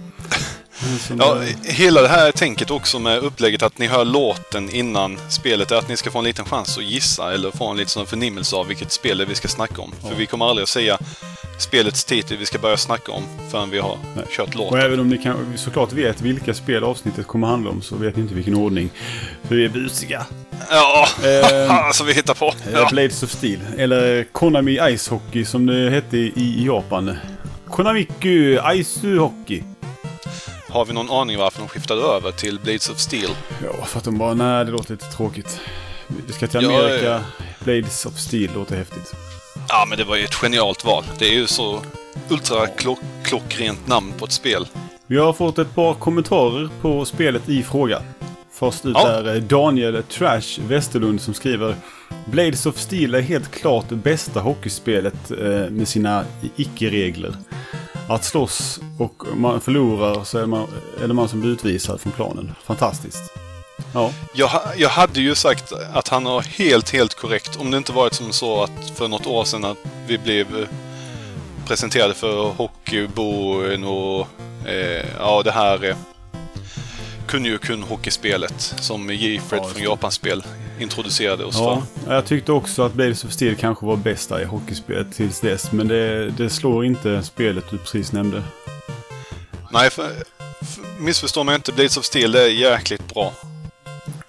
[1.18, 5.76] Ja, hela det här tänket också med upplägget att ni hör låten innan spelet är
[5.76, 8.68] att ni ska få en liten chans att gissa eller få en liten förnimmelse av
[8.68, 9.92] vilket spel det är vi ska snacka om.
[10.10, 10.98] För vi kommer aldrig att säga
[11.60, 14.26] spelets titel vi ska börja snacka om förrän vi har Nej.
[14.30, 14.80] kört Och låten.
[14.80, 18.22] även om ni kan, såklart vet vilka spel avsnittet kommer handla om så vet ni
[18.22, 18.90] inte vilken ordning.
[19.48, 20.26] För vi är busiga.
[20.70, 22.46] Ja, Ehm, alltså vi hittar på.
[22.48, 22.88] Eh, Ja.
[22.92, 23.60] Blades of Steel.
[23.78, 27.18] Eller Konami Ice Hockey som det hette i Japan.
[27.70, 29.64] Konamiku Ice Hockey.
[30.70, 33.30] Har vi någon aning varför de skiftade över till Blades of Steel?
[33.64, 35.60] Ja, för att de bara, nej det låter lite tråkigt.
[36.28, 37.06] Vi ska till Amerika.
[37.06, 37.20] ja.
[37.60, 39.14] Blades of Steel låter häftigt.
[39.70, 41.04] Ja, men det var ju ett genialt val.
[41.20, 41.82] Det är ju så
[42.30, 44.68] ultra klock, klockrent namn på ett spel.
[45.08, 48.02] Vi har fått ett par kommentarer på spelet i fråga.
[48.60, 49.08] Först ut Ja.
[49.10, 51.76] är eh, Daniel Trash Westerlund som skriver
[52.26, 56.24] Blades of Steel är helt klart det bästa hockeyspelet eh, med sina
[56.56, 57.34] icke-regler.
[58.10, 60.68] Att slåss och man förlorar så är, man,
[61.04, 62.52] är det man som blir utvisad från planen.
[62.64, 63.34] Fantastiskt.
[63.94, 67.58] Ja, Jag, jag hade ju sagt att han har helt, helt korrekt.
[67.60, 70.68] Om det inte varit som så att för något år sedan att vi blev eh,
[71.68, 74.28] presenterade för Hockeyboen och
[74.68, 75.96] eh, ja, det här
[77.30, 79.84] kunde ju kun hockeyspelet som J-Fred Ja, från just det.
[79.84, 80.44] Japanspel
[80.80, 81.84] introducerade oss ja.
[82.06, 82.14] för.
[82.14, 85.72] Jag tyckte också att Blades of Steel kanske var bästa i hockeyspelet tills dess.
[85.72, 88.44] Men det, det slår inte spelet du precis nämnde.
[89.72, 90.08] Nej, för,
[90.66, 91.72] för, missförstå mig inte.
[91.72, 93.34] Blades of Steel det är jäkligt bra.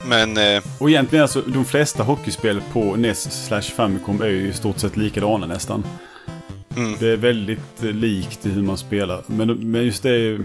[0.05, 4.53] Men eh, Och egentligen alltså, de flesta hockeyspel på NES slash Famicom är ju i
[4.53, 5.85] stort sett likadana nästan.
[6.77, 6.97] Mm.
[6.99, 9.23] Det är väldigt eh, likt hur man spelar.
[9.27, 10.39] Men, men just det.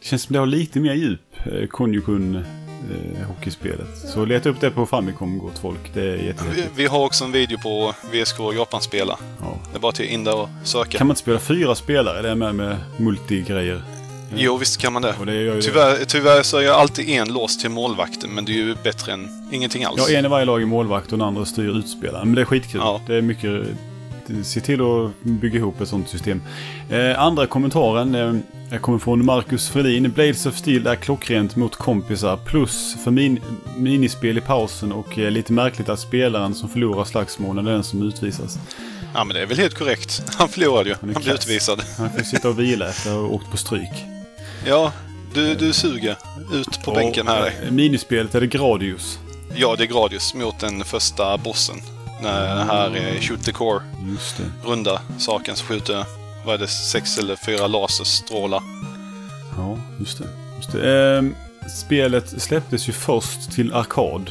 [0.00, 3.98] Det känns som det har lite mer djup, eh, Konjukun eh, hockeyspelet.
[4.14, 5.94] Så leta upp det på Famicom gott folk.
[5.94, 9.18] Det är vi, vi har också en video på VSK Japan-spela.
[9.40, 9.58] Ja.
[9.70, 10.98] Det är bara till in där och söka.
[10.98, 12.22] Kan man inte spela fyra spelare?
[12.22, 13.82] Det är med med multigrejer.
[14.36, 15.14] Jo, visst kan man det.
[15.26, 15.62] Det ju det.
[15.62, 19.12] Tyvärr, tyvärr så är jag alltid en lås till målvakten, men det är ju bättre
[19.12, 20.06] än ingenting alls.
[20.10, 22.28] Ja, en i varje lag är målvakt och den andra styr utspelaren.
[22.28, 22.80] Men det är skitkul.
[22.84, 23.00] Ja.
[23.06, 23.66] Det är mycket...
[24.44, 26.42] Se till att bygga ihop ett sånt system.
[26.90, 28.34] Eh, andra kommentaren eh,
[28.78, 30.12] kommer från Marcus Fredin.
[30.12, 32.36] Blades of Steel är klockrent mot kompisar.
[32.36, 33.40] Plus för min,
[33.76, 38.02] minispel i pausen och eh, lite märkligt att spelaren som förlorar slagsmålen är den som
[38.02, 38.58] utvisas.
[39.14, 40.22] Ja, men det är väl helt korrekt.
[40.38, 40.92] Han förlorade ju.
[40.92, 41.82] är Han blev utvisad.
[41.98, 44.04] Han får sitta och vila efter att ha åkt på stryk.
[44.66, 44.92] Ja,
[45.34, 46.16] du, du suger.
[46.52, 47.40] Ut på bänken här.
[47.40, 49.18] Och, eh, Minispelet är det Gradius.
[49.54, 51.76] Ja, det är Gradius mot den första bossen.
[52.22, 53.82] När det här är Shoot the Core.
[54.64, 56.04] Runda saken så skjuter,
[56.44, 58.62] vad är det, sex eller fyra laserstrålar.
[59.56, 60.24] Ja, just det.
[60.56, 61.18] Just det.
[61.18, 61.24] Eh,
[61.68, 64.30] spelet släpptes ju först till arkad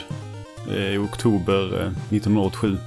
[0.71, 2.77] eh, i oktober eh, 1987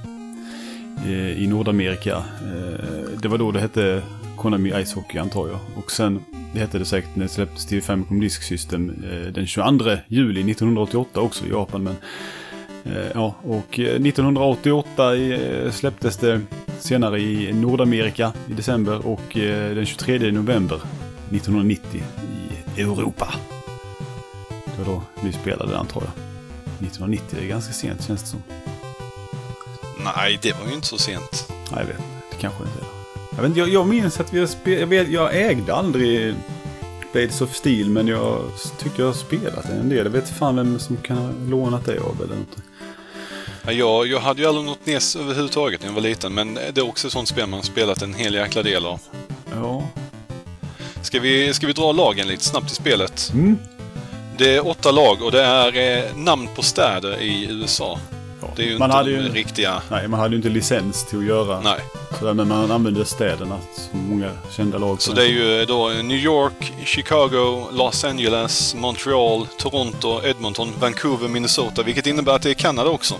[1.05, 2.15] eh, i Nordamerika.
[2.17, 4.01] Eh, det var då det hette
[4.37, 5.59] Konami Ice Hockey antar jag.
[5.75, 9.47] Och sen, det hette det säkert när det släpptes till Famicom Disk System eh, den
[9.47, 11.83] 22 juli 1988 också i Japan.
[11.83, 11.95] Men,
[13.13, 16.41] ja, och eh, 1988 eh, släpptes det
[16.79, 20.75] senare i Nordamerika i december och eh, den 23 november
[21.29, 22.03] 1990
[22.77, 23.33] i Europa.
[24.49, 26.11] Det var då vi spelade antar jag.
[26.87, 28.43] 1990, det är ganska sent känns det som.
[30.15, 31.47] Nej, det var ju inte så sent.
[31.49, 31.97] Nej, jag vet.
[32.31, 32.87] Det kanske inte är.
[33.35, 34.91] Jag, vet, jag, jag minns att vi spelat...
[34.93, 36.35] Jag, jag ägde aldrig
[37.13, 38.41] Blades of Steel, men jag
[38.79, 40.05] tycker jag har spelat en del.
[40.05, 42.57] Jag vet fan vem som kan ha lånat det av eller något.
[43.65, 46.77] Ja, Jag, jag hade ju aldrig något NES överhuvudtaget när jag var liten, men det
[46.77, 48.99] är också ett sånt spel man spelat en hel jäkla del av.
[49.55, 49.83] Ja.
[51.01, 53.31] Ska vi, ska vi dra lagen lite snabbt i spelet?
[53.33, 53.57] Mm.
[54.37, 57.99] Det är åtta lag och det är eh, namn på städer i USA.
[58.41, 58.47] ja.
[58.55, 59.81] Det är ju man inte hade de ju, riktiga...
[59.91, 61.79] Nej, man hade ju inte licens till att göra Nej.
[62.19, 63.59] sådär, men man använde städerna
[63.91, 65.01] som många kända lag.
[65.01, 71.83] Så det är ju då New York, Chicago, Los Angeles, Montreal, Toronto, Edmonton, Vancouver, Minnesota.
[71.83, 73.15] Vilket innebär att det är Kanada också.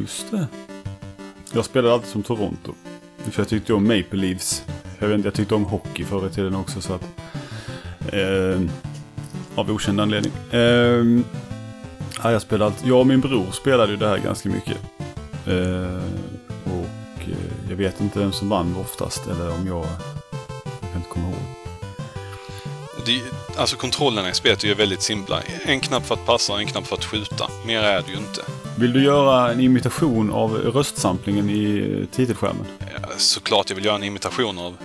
[0.00, 0.46] Just det.
[1.52, 2.74] Jag spelade alltid som Toronto.
[3.30, 4.64] För jag tyckte om Maple Leafs.
[4.98, 7.02] Jag, vet inte, jag tyckte om hockey förr i tiden också så att...
[8.12, 8.60] Eh,
[9.54, 10.32] av okänd anledning.
[10.50, 11.24] Eh,
[12.22, 12.88] ja, jag spelade alltid...
[12.88, 14.76] Jag och min bror spelade ju det här ganska mycket.
[15.46, 16.02] Eh,
[16.64, 19.86] och eh, jag vet inte vem som vann oftast eller om jag...
[20.80, 21.36] Jag kan inte komma ihåg.
[23.06, 23.22] Det,
[23.56, 25.42] alltså kontrollerna i spelet är ju väldigt simpla.
[25.64, 27.48] En knapp för att passa och en knapp för att skjuta.
[27.66, 28.42] Mer är det ju inte.
[28.78, 32.66] Vill du göra en imitation av röstsamplingen i titelskärmen?
[33.02, 34.76] Ja, Såklart jag vill göra en imitation av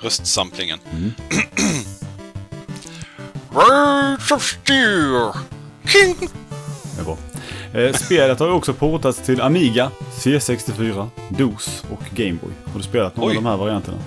[0.00, 0.78] röstsamplingen.
[3.50, 5.32] Words of Steel!
[5.86, 6.28] King!
[6.96, 7.16] Det är bra.
[7.74, 12.50] Eh, spelet har också portats till Amiga, C64, DOS och Gameboy.
[12.72, 13.36] Har du spelat någon Oj.
[13.36, 13.98] av de här varianterna?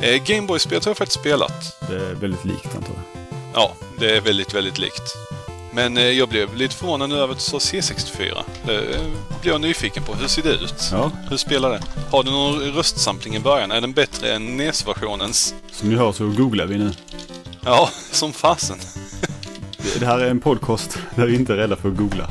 [0.00, 1.80] Eh, Gameboy-spelet har jag faktiskt spelat.
[1.88, 3.24] Det är väldigt likt antar jag.
[3.54, 5.02] Ja, det är väldigt, väldigt likt.
[5.72, 8.42] Men eh, jag blev lite förvånad nu över att du sa C64.
[8.66, 9.00] Det eh,
[9.42, 10.14] blev jag nyfiken på.
[10.14, 10.74] Hur ser det ut?
[10.92, 11.82] Ja, Hur spelar det?
[12.10, 13.72] Har du någon röstsampling i början?
[13.72, 15.54] Är den bättre än NES-versionens?
[15.72, 16.92] som ni hör så googlar vi nu.
[17.64, 18.78] Ja, som fasen.
[19.98, 22.30] Det- här är en podcast där vi inte är rädda för att googla.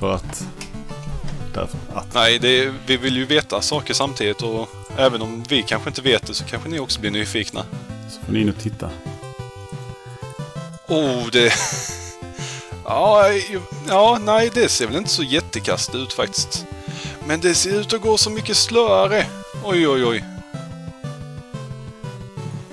[0.00, 0.44] För att...
[1.54, 2.14] Därför att.
[2.14, 6.26] Nej, det, vi vill ju veta saker samtidigt och även om vi kanske inte vet
[6.26, 7.64] det så kanske ni också blir nyfikna.
[8.10, 8.90] Så får ni in och titta.
[10.88, 11.52] Oh, det...
[12.84, 13.28] Ja,
[13.88, 16.66] ja, nej, det ser väl inte så jättekast ut faktiskt.
[17.26, 19.26] Men det ser ut att gå så mycket slöare.
[19.64, 20.24] Oj, oj, oj.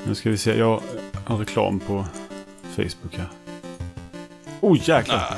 [0.08, 0.82] Nu ska vi se, jag
[1.26, 2.06] har reklam på
[2.76, 3.30] Facebook här.
[4.62, 5.38] Oh jäklar!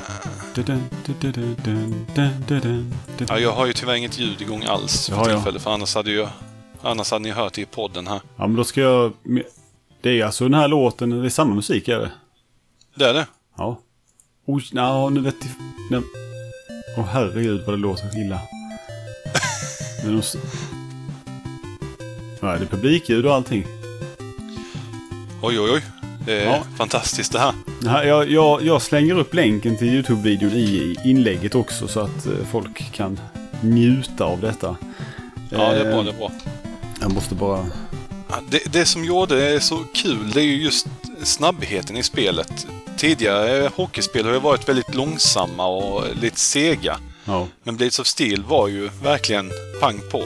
[3.27, 5.59] Ja, jag har ju tyvärr inget ljud igång alls för ja, tillfället, ja.
[5.59, 6.29] för annars hade, jag,
[6.81, 8.21] annars hade ni hört det i podden här.
[8.37, 9.13] Ja, men då ska jag...
[10.01, 12.11] Det är alltså den här låten, det är samma musik är det?
[12.95, 13.27] Det är det.
[13.57, 13.79] Ja.
[14.53, 15.35] Oj, no, nu vet
[15.89, 16.03] jag...
[16.97, 18.39] Åh herregud vad det låter illa.
[20.03, 20.21] Men de...
[22.41, 23.65] Ja, det är publikljud och allting.
[25.41, 25.81] Oj, oj, oj.
[26.25, 26.63] Det är Ja.
[26.77, 27.53] fantastiskt det här.
[27.83, 32.33] Ja, Jag, jag, jag slänger upp länken till YouTube-videon i inlägget också så att eh,
[32.51, 33.19] folk kan
[33.61, 34.75] njuta av detta.
[35.49, 36.31] Ja, det är bra, Eh, det är bra.
[37.01, 37.65] Jag måste bara...
[38.29, 40.87] Ja, Det, det som gjorde det så kul, det är ju just
[41.23, 42.67] snabbheten i spelet.
[43.01, 46.97] Tidigare hockeyspel har ju varit väldigt långsamma och lite sega.
[47.25, 47.47] Ja.
[47.63, 50.23] Men Blades of Steel var ju verkligen pang på.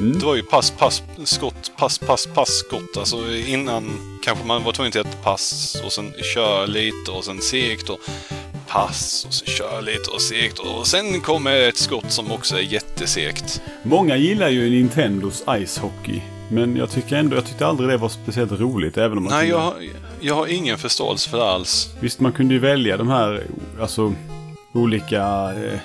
[0.00, 0.18] Mm.
[0.18, 2.96] Det var ju pass, pass, skott, pass, pass, pass, skott.
[2.96, 3.90] Alltså innan
[4.22, 7.98] kanske man var tvungen till ett pass och sen köra lite och sen segt och
[8.68, 12.60] pass och sen köra lite och segt och sen kommer ett skott som också är
[12.60, 13.60] jättesegt.
[13.82, 16.20] Många gillar ju Nintendos Ice Hockey.
[16.48, 18.96] Men jag tycker ändå, jag tyckte aldrig det var speciellt roligt.
[18.96, 19.74] Även om man Nej, jag,
[20.20, 21.94] jag har ingen förståelse för det alls.
[22.00, 23.46] Visst, man kunde ju välja de här,
[23.80, 24.14] alltså,
[24.72, 25.22] olika...
[25.54, 25.78] Eh,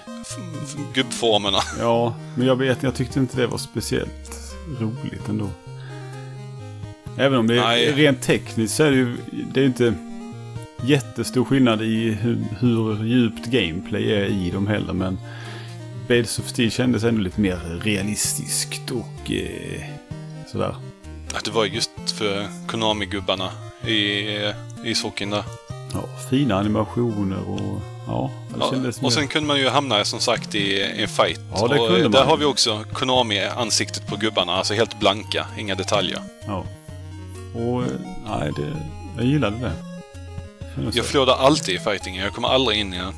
[0.93, 1.57] Gubbformerna.
[1.79, 5.49] ja, men jag vet, jag tyckte inte det var speciellt roligt ändå.
[7.17, 7.91] Även om det är Nej.
[7.91, 9.17] rent tekniskt så är det ju,
[9.53, 9.93] det är inte
[10.85, 14.93] jättestor skillnad i hur, hur djupt gameplay är i dem heller.
[14.93, 15.19] Men
[16.07, 19.83] Blades of Steel kändes ändå lite mer realistiskt och eh,
[20.51, 20.75] sådär.
[21.33, 23.49] Att det var just för Konami-gubbarna
[23.87, 24.51] i eh,
[24.91, 25.43] ishockeyn där.
[25.93, 30.81] Ja, fina animationer och ja, Ja, och sen kunde man ju hamna som sagt i
[30.81, 31.39] en fight.
[31.53, 32.27] Ja, det och kunde eh, där man.
[32.27, 34.53] har vi också Konami-ansiktet på gubbarna.
[34.53, 36.19] Alltså helt blanka, inga detaljer.
[36.47, 36.65] Ja.
[37.53, 37.87] Och eh,
[38.29, 38.73] nej, det,
[39.17, 39.71] jag gillade det.
[40.83, 41.03] Jag så.
[41.03, 42.23] förlorade alltid i fightingen.
[42.23, 43.05] Jag kommer aldrig in i den.
[43.05, 43.13] Jag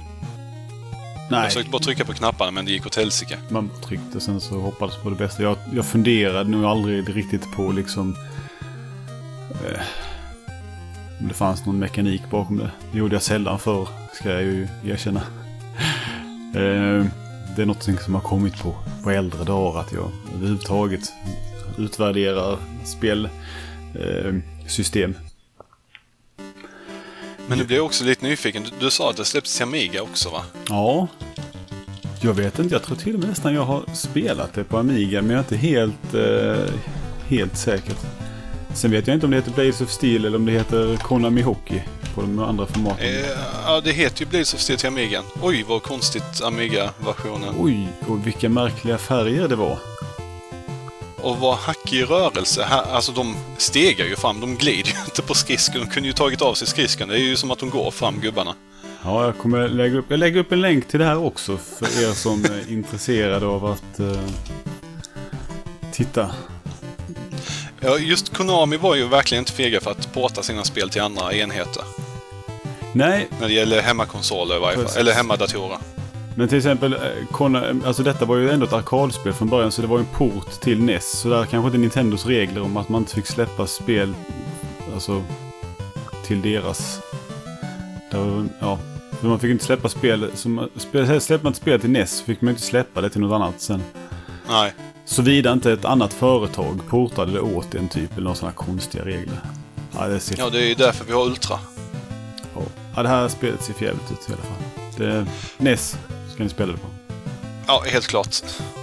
[1.39, 3.37] Nej, försökte bara trycka på knapparna men det gick åt helsike.
[3.49, 5.43] man tryckte sen så hoppades på det bästa.
[5.43, 8.15] Jag, jag funderade nog aldrig riktigt på liksom...
[9.51, 9.81] Eh,
[11.23, 12.71] om det fanns någon mekanik bakom det.
[12.91, 15.21] Det gjorde jag sällan för ska jag ju erkänna.
[16.55, 17.05] eh,
[17.55, 21.13] det är något som har kommit på, på äldre dagar att jag överhuvudtaget
[21.77, 25.11] utvärderar spelsystem.
[25.11, 25.17] Eh.
[27.47, 28.63] Men nu blir jag också lite nyfiken.
[28.63, 30.43] Du, du sa att det släpps till Amiga också va?
[30.69, 31.07] Ja.
[32.21, 35.21] Jag vet inte, jag tror till och med nästan jag har spelat det på Amiga,
[35.21, 36.73] men jag är inte helt, eh,
[37.27, 37.95] helt säker.
[38.73, 41.41] Sen vet jag inte om det heter Blades of Steel eller om det heter Konami
[41.41, 41.81] Hockey
[42.15, 43.05] på de andra formaten.
[43.05, 43.29] Eh,
[43.65, 45.23] ja, det heter ju Blades of Steel till Amigan.
[45.41, 47.55] Oj, vad konstigt Amiga-versionen.
[47.59, 49.77] Oj, och vilka märkliga färger det var.
[51.21, 52.65] Och vad hackig rörelse.
[52.65, 54.39] Alltså de stegar ju fram.
[54.39, 55.81] De glider ju inte på skridskon.
[55.81, 57.09] De kunde ju tagit av sig skridskan.
[57.09, 58.55] Det är ju som att de går fram, gubbarna.
[59.03, 61.85] Ja, jag kommer lägga upp, jag lägger upp en länk till det här också för
[61.85, 64.23] er som är intresserade av att eh,
[65.91, 66.31] titta.
[67.83, 71.33] Ja, just Konami var ju verkligen inte fega för att porta sina spel till andra
[71.33, 71.83] enheter.
[72.93, 74.83] Nej, När det gäller hemmakonsoler i varje fall.
[74.83, 74.99] Precis.
[74.99, 75.77] Eller hemmadatorer.
[76.35, 76.99] Men till exempel, eh,
[77.85, 80.51] alltså detta var ju ändå ett arkadspel från början så det var ju en port
[80.61, 81.19] till NES.
[81.19, 84.13] Så där kanske inte Nintendos regler om att man inte fick släppa spel
[84.93, 85.23] alltså,
[86.25, 86.99] till deras...
[88.11, 88.79] Var, ja,
[89.19, 92.41] för man fick inte släppa spel, som, släppte man ett spel till NES så fick
[92.41, 93.83] man inte släppa det till något annat sen.
[94.49, 94.73] Nej.
[95.05, 99.39] Såvida inte ett annat företag portade det åt en typ eller några sådana konstiga regler.
[99.97, 101.59] Ja, det ser Ja, det är ju därför vi har Ultra.
[102.55, 102.61] Ja.
[102.95, 104.63] ja, det här spelet ser förjävligt ut i alla fall.
[104.97, 105.25] Det,
[105.57, 105.97] NES
[106.33, 106.87] ska ni spela det på.
[107.67, 108.35] Ja, helt klart.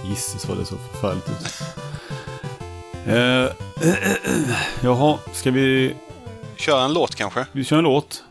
[0.05, 1.63] Gisses vad det så förfärligt ut.
[3.07, 3.49] Eh,
[4.83, 5.95] jaha, ska vi,
[6.55, 7.45] Köra en låt kanske?
[7.51, 8.23] vi kör en låt?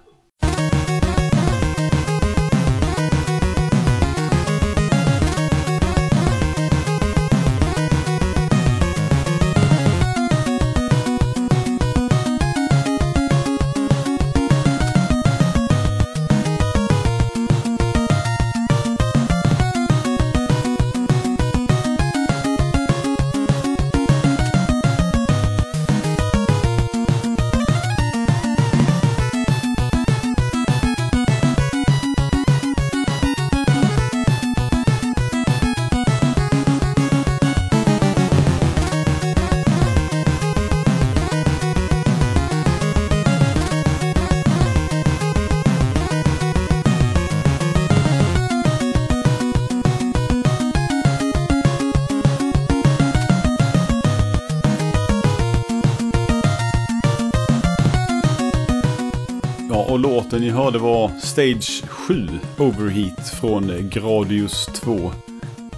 [60.30, 62.28] Låten ni hörde var Stage 7,
[62.58, 65.12] Overheat från eh, Gradius 2.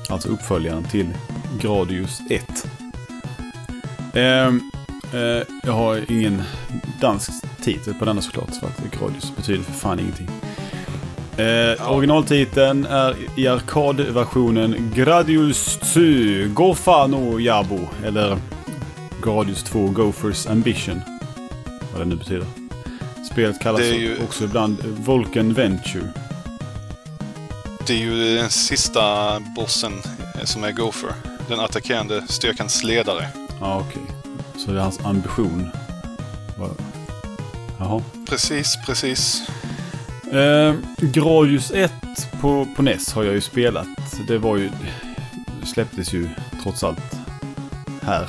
[0.09, 1.09] Alltså uppföljaren till
[1.61, 2.67] Gradius 1.
[4.15, 4.71] Ehm,
[5.13, 6.43] eh, jag har ingen
[7.01, 7.31] dansk
[7.63, 10.29] titel på denna såklart, för att Gradius betyder för fan ingenting.
[11.37, 16.01] Eh, Originaltiteln är i arkadversionen Gradius 2
[16.55, 17.81] Gofano Jabo.
[18.05, 18.39] Eller
[19.23, 21.01] Gradius 2 Gophers Ambition.
[21.93, 22.62] Vad det nu betyder.
[23.31, 26.09] Spelet kallas Det är ju- också ibland Vulcan Venture.
[27.87, 29.93] Det är ju den sista bossen
[30.45, 31.13] som är Gopher.
[31.49, 33.29] Den attackerande styrkans ledare.
[33.61, 34.03] Ja, okej.
[34.59, 35.71] Så det är hans ambition.
[37.79, 38.03] Jaha.
[38.29, 39.43] Precis, precis.
[40.33, 41.93] Eh, Gradius 1
[42.41, 43.87] på, på NES har jag ju spelat.
[44.29, 44.71] Det var ju...
[45.65, 46.29] släpptes ju
[46.63, 46.99] trots allt
[48.03, 48.29] här.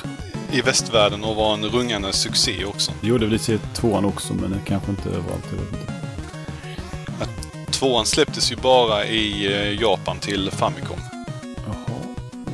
[0.54, 2.92] I västvärlden och var en rungande succé också.
[3.00, 5.44] Det gjorde väl i tvåan också, men det kanske inte överallt.
[5.50, 5.92] Jag vet inte.
[7.72, 10.98] Tvåan släpptes ju bara i eh, Japan till Famicom.
[11.66, 11.98] Jaha.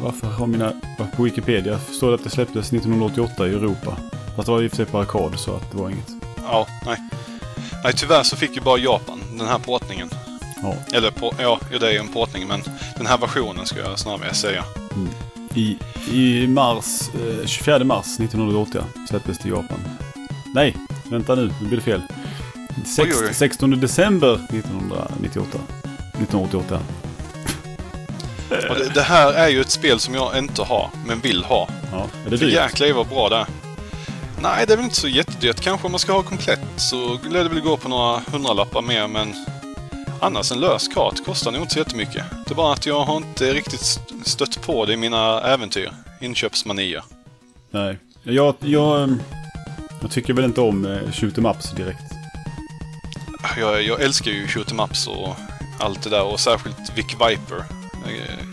[0.02, 0.72] Varför har mina...
[1.16, 3.96] På Wikipedia står det att det släpptes 1988 i Europa.
[4.36, 6.10] Fast det var i och för sig på arkad, så att det var inget.
[6.42, 6.96] Ja, nej.
[7.84, 10.10] Nej, tyvärr så fick ju bara Japan den här portningen.
[10.62, 10.74] Ja.
[10.92, 12.62] Eller på, ja, det är ju en portning, men
[12.96, 14.64] den här versionen ska jag snarare säga.
[15.54, 15.78] I,
[16.12, 19.78] i mars, eh, 24 mars 1980 släpptes det i Japan.
[20.54, 22.02] Nej, vänta nu, nu blir det fel.
[22.86, 23.34] Sex, Oj, oj.
[23.34, 25.58] 16 december 1998.
[26.12, 26.80] 1988.
[28.68, 31.68] Och det, det här är ju ett spel som jag inte har, men vill ha.
[31.92, 32.54] Ja, är det För dyrt?
[32.54, 33.46] jäklar i vad bra det är.
[34.42, 35.60] Nej, det är väl inte så jättedyrt.
[35.60, 39.08] Kanske om man ska ha komplett så lär det väl gå på några hundralappar mer,
[39.08, 39.34] men
[40.20, 42.24] annars en lös kart kostar nog inte så jättemycket.
[42.46, 45.90] Det är bara att jag har inte riktigt st- stött på det i mina äventyr.
[46.20, 47.02] Inköpsmanier.
[47.70, 47.98] Nej.
[48.22, 49.22] Jag, jag, ehm,
[50.00, 52.02] jag tycker väl inte om eh, shoot em ups direkt.
[53.58, 55.36] Jag, jag älskar ju shoot em ups och
[55.80, 57.56] allt det där och särskilt Vic Viper.
[58.06, 58.44] Eh,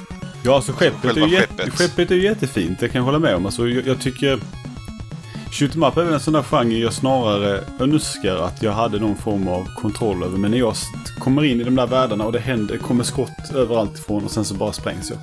[0.43, 1.73] Ja, alltså skeppet är, ju jätte, skeppet.
[1.73, 2.79] skeppet är ju jättefint.
[2.79, 3.45] Det kan jag hålla med om.
[3.45, 4.39] Alltså, jag, jag tycker...
[5.51, 8.99] Shoot em up är väl en sån där genre jag snarare önskar att jag hade
[8.99, 10.37] någon form av kontroll över.
[10.37, 10.75] Men när jag
[11.19, 14.45] kommer in i de där världarna och det händer, kommer skott överallt ifrån och sen
[14.45, 15.19] så bara sprängs jag.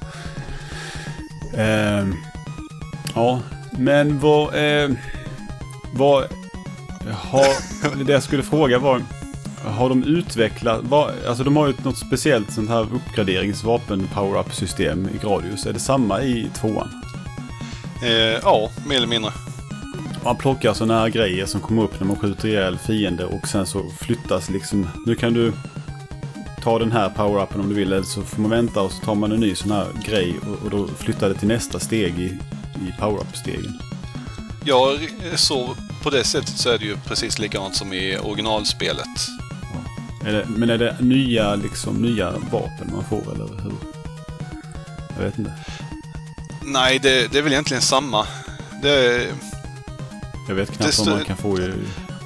[1.61, 2.07] Eh,
[3.15, 3.41] ja,
[3.79, 4.55] men vad...
[4.55, 4.91] Eh,
[5.95, 6.25] vad...
[7.13, 9.03] Har, det jag skulle fråga var...
[9.67, 15.09] Har de utvecklat, Var, alltså de har ju något speciellt sånt här uppgraderingsvapen power-up system
[15.15, 15.67] i Gradius.
[15.67, 16.89] Är det samma i tvåan?
[18.03, 19.33] eh, ja, mer eller mindre.
[20.25, 23.67] Man plockar sådana här grejer som kommer upp när man skjuter ihjäl fiender och sen
[23.67, 24.89] så flyttas liksom.
[25.07, 25.53] Nu kan du
[26.63, 29.15] ta den här power-upen om du vill eller så får man vänta och så tar
[29.15, 32.39] man en ny sån här grej och, och då flyttar det till nästa steg i,
[32.89, 33.79] i power-up-stegen.
[34.65, 34.97] Ja,
[35.35, 39.07] så på det sättet så är det ju precis likadant som i originalspelet.
[40.27, 43.75] Är det, men är det nya, liksom, nya vapen man får eller hur?
[45.17, 45.53] Jag vet inte.
[46.63, 48.27] Nej, det, det är väl egentligen samma.
[48.83, 49.27] Det,
[50.49, 51.73] Jag vet knappt vad stö- man kan få i...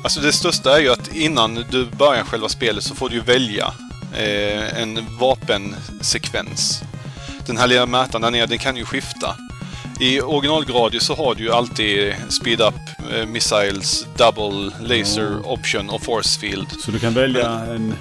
[0.04, 3.20] alltså det största är ju att innan du börjar själva spelet så får du ju
[3.22, 3.72] välja
[4.16, 6.82] eh, en vapensekvens.
[7.46, 9.36] Den här lilla mätaren där nere, den kan ju skifta.
[10.00, 12.74] I originalgradio så har du ju alltid speed up,
[13.14, 15.50] eh, missiles, double, laser, Ja.
[15.50, 16.66] option och force field.
[16.84, 17.94] Så du kan välja en...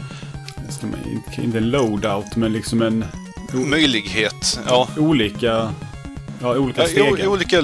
[0.69, 0.99] Ska man,
[1.37, 3.05] inte- en loadout men liksom en...
[3.53, 4.87] Möjlighet, ja.
[4.97, 5.73] Olika...
[6.41, 7.19] Ja, olika Ja, steg.
[7.19, 7.59] i, olika,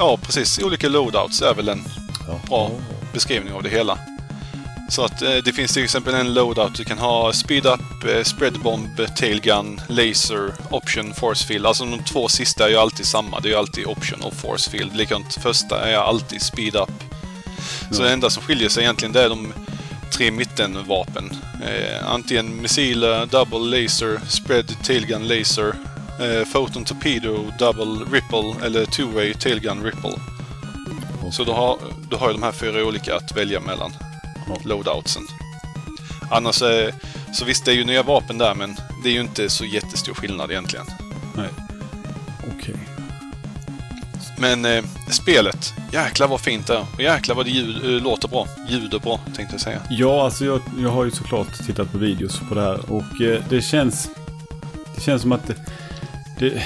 [0.00, 0.58] ja, precis.
[0.58, 1.84] Olika loadouts är väl en
[2.48, 2.70] bra
[3.12, 3.98] beskrivning av det hela.
[4.88, 6.74] Så att eh, det finns till exempel en loadout.
[6.74, 11.66] Du kan ha speed up, eh, spread bomb, tail gun, laser, option, force field.
[11.66, 13.40] Alltså de två sista är ju alltid samma.
[13.40, 14.96] Det är ju alltid option och force field.
[14.96, 16.90] Likadant första är alltid speed up.
[17.90, 18.06] Så Ja.
[18.06, 19.52] det enda som skiljer sig egentligen det är de
[20.12, 21.30] tre mittenvapen.
[21.62, 25.74] Eh, antingen missiler, double laser, spread tailgun laser,
[26.20, 30.12] eh, photon torpedo, double ripple eller two-way tailgun ripple.
[31.32, 31.78] Så du har,
[32.10, 33.92] du har ju de här fyra olika att välja mellan
[34.48, 34.56] Ja.
[34.64, 35.22] loadoutsen.
[36.30, 36.94] Annars eh,
[37.32, 40.14] så visst, det är ju nya vapen där men det är ju inte så jättestor
[40.14, 40.86] skillnad egentligen.
[41.36, 41.48] Nej.
[42.56, 42.74] Okej.
[44.38, 46.86] Men eh, spelet, jäklar vad fint det är.
[46.94, 48.46] Och jäklar vad det ljud, eh, låter bra.
[48.68, 49.80] Ljuder bra, tänkte jag säga.
[49.90, 53.42] Ja, alltså jag, jag har ju såklart tittat på videos på det här och eh,
[53.48, 54.08] det känns...
[54.94, 55.50] Det känns som att
[56.40, 56.62] det...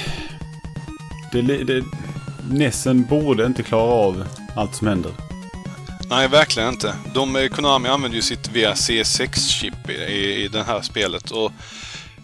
[1.42, 1.84] det, det,
[2.50, 4.24] Nessen borde inte klara av
[4.56, 5.12] allt som händer.
[6.10, 6.94] Nej, verkligen inte.
[7.14, 11.30] De, eh, Konami använder ju sitt VRC6-chip i, i, i det här spelet.
[11.30, 11.52] Och,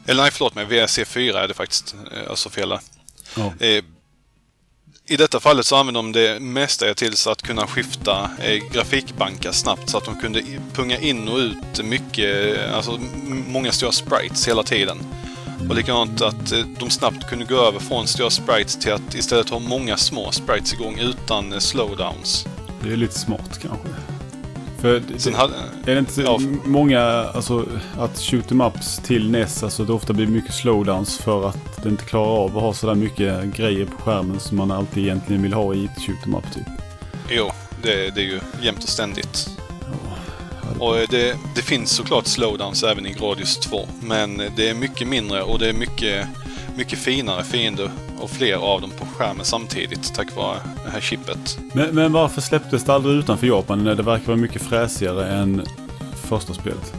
[0.07, 0.64] eller nej, förlåt mig.
[0.64, 1.94] VRC4 är det faktiskt.
[2.12, 2.80] eh, Alltså fel där.
[3.36, 3.53] Ja.
[3.66, 3.84] Eh,
[5.07, 9.53] I detta fallet så använde de det mesta till så att kunna skifta eh, grafikbankar
[9.53, 10.42] snabbt så att de kunde
[10.74, 13.01] punga in och ut mycket, eh, alltså
[13.46, 14.98] många stora sprites hela tiden.
[15.69, 19.51] Och likadant att eh, de snabbt kunde gå över från stora sprites till att istället
[19.51, 22.47] ha många små sprites igång utan eh, slowdowns.
[22.83, 23.89] Det är lite smart kanske.
[24.81, 25.55] För det, hade,
[25.87, 26.37] är det inte Ja.
[26.41, 27.67] m- många, alltså
[27.99, 31.89] att shoot em ups till NES, alltså det ofta blir mycket slowdowns för att det
[31.89, 35.53] inte klarar av att ha sådär mycket grejer på skärmen som man alltid egentligen vill
[35.53, 36.67] ha i ett shoot em up typ.
[37.31, 37.51] jo,
[37.83, 39.51] det, det är ju jämt och ständigt.
[40.79, 43.89] Och eh, det, det finns såklart slowdowns även i Gradius 2.
[44.01, 46.27] Men det är mycket mindre och det är mycket,
[46.77, 47.91] mycket finare fiender
[48.21, 51.59] och fler av dem på skärmen samtidigt tack vare det här chippet.
[51.73, 55.66] Men, men varför släpptes det aldrig utanför Japan när det verkar vara mycket fräsigare än
[56.29, 56.95] första spelet?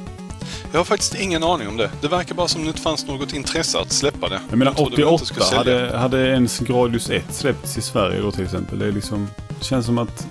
[0.71, 1.91] Jag har faktiskt ingen aning om det.
[2.01, 4.41] Det verkar bara som det inte fanns något intresse att släppa det.
[4.49, 5.79] Jag menar trodde väl inte 88 det skulle sälja.
[5.79, 8.79] hade, hade ens Gradius 1 släppts i Sverige då till exempel.
[8.79, 9.27] Det är liksom,
[9.59, 10.27] det känns som att...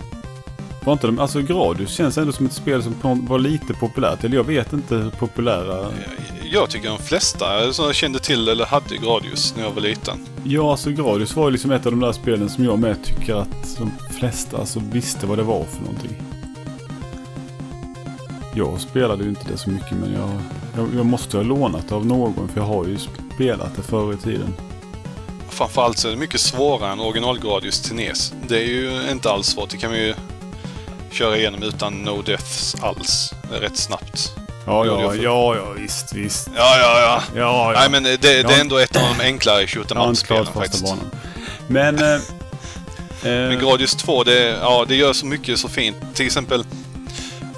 [0.85, 4.25] Var inte de, alltså Gradius känns ändå som ett spel som var lite populärt.
[4.25, 5.93] Eller jag vet inte hur populära...
[6.53, 10.27] Jag tycker de flesta som jag kände till eller hade Gradius när jag var liten.
[10.45, 13.35] Ja, alltså Gradius var ju liksom ett av de där spelen som jag med tycker
[13.35, 16.17] att de flesta alltså visste vad det var för någonting.
[18.55, 20.31] Jag spelade ju inte det så mycket men jag,
[20.77, 22.99] jag, jag måste ha lånat det av någon för jag har ju
[23.35, 24.55] spelat det förr i tiden.
[25.49, 28.33] Framförallt så är det mycket svårare än original Gradius till NES.
[28.49, 29.71] Det är ju inte alls svårt.
[29.71, 30.15] Det kan man ju
[31.13, 33.33] köra igenom utan no deaths alls.
[33.61, 34.33] Rätt snabbt.
[34.67, 36.49] Ja, ja, ja, ja, visst, visst.
[36.57, 37.23] Ja, ja, ja.
[37.41, 37.81] Ja, ja.
[37.81, 40.85] Nej, men det, det är ändå ett av de enklare shoot em up-spelen faktiskt.
[40.85, 41.11] banan.
[41.69, 41.99] Men...
[42.15, 42.21] Eh,
[43.23, 45.97] Men eh, Gradius 2, det, ja, det gör så mycket så fint.
[46.15, 46.65] Till exempel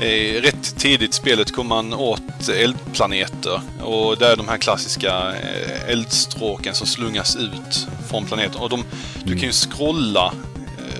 [0.00, 3.60] eh, rätt tidigt i spelet kommer man åt eldplaneter.
[3.82, 8.60] Och det är de här klassiska eh, eldstråken som slungas ut från planeten.
[8.60, 8.84] Och de,
[9.24, 10.51] du kan ju scrolla eh,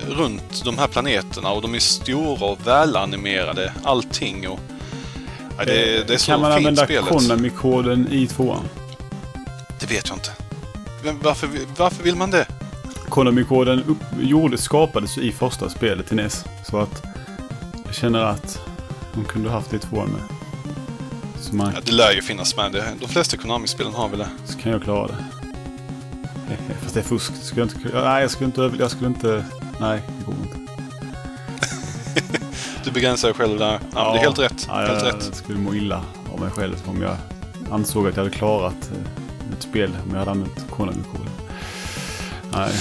[0.09, 3.73] runt de här planeterna och de är stora och välanimerade.
[3.83, 4.49] Allting.
[4.49, 4.59] Och,
[5.57, 7.09] ja, det, det är så kan man fint använda spelet.
[7.09, 8.63] Konami-koden i tvåan?
[9.79, 10.31] Det vet jag inte.
[11.03, 12.47] Men varför, varför vill man det?
[13.09, 16.45] Konami-koden upp, gjorde, skapades i första spelet till NES.
[16.69, 17.03] Så att
[17.85, 18.59] jag känner att
[19.13, 20.21] de kunde haft det i tvåan med.
[21.39, 22.71] Så, man, Ja, det lär ju finnas med.
[22.71, 22.85] Det.
[22.99, 24.29] De flesta Konami-spelen har väl det.
[24.45, 25.15] så kan jag klara det.
[26.81, 27.33] Fast det är fusk.
[27.41, 28.71] Skulle jag inte, nej, jag skulle inte...
[28.79, 29.45] Jag skulle inte...
[29.79, 30.57] Nej, det går inte.
[32.83, 33.79] Du begränsar dig själv där.
[33.95, 34.65] Ja, men det är helt rätt.
[34.67, 35.23] Ja, helt jag, rätt.
[35.25, 36.03] jag skulle må illa
[36.33, 37.17] av mig själv om jag
[37.71, 41.29] ansåg att jag hade klarat eh, ett spel om jag hade använt Konami-koden.
[42.51, 42.71] Nej.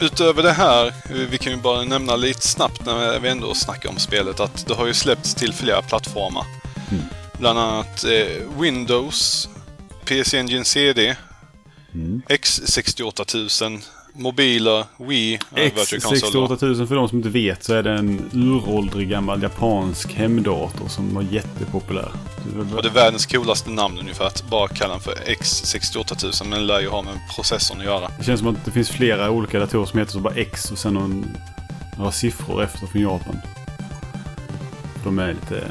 [0.00, 0.92] Utöver det här, eh,
[1.30, 4.74] vi kan ju bara nämna lite snabbt när vi ändå snackar om spelet att det
[4.74, 6.44] har ju släppts till flera plattformar.
[6.90, 7.04] Mm.
[7.38, 9.48] Bland annat eh, Windows,
[10.04, 11.16] PC Engine CD,
[11.94, 12.22] Mm.
[12.28, 13.82] X68000,
[14.14, 16.32] mobiler, Wii, ja, Virtual Console.
[16.32, 16.54] då.
[16.54, 21.14] X68000 för de som inte vet så är det en uråldrig gammal japansk hemdator som
[21.14, 22.12] var jättepopulär.
[22.76, 26.64] Och det är världens coolaste namn ungefär, att bara kalla den för X68000, men det
[26.64, 28.10] lär ju ha med processorn att göra.
[28.18, 30.78] Det känns som att det finns flera olika datorer som heter så bara X och
[30.78, 31.36] sen någon,
[31.98, 33.38] några siffror efter från Japan.
[35.04, 35.68] De är lite...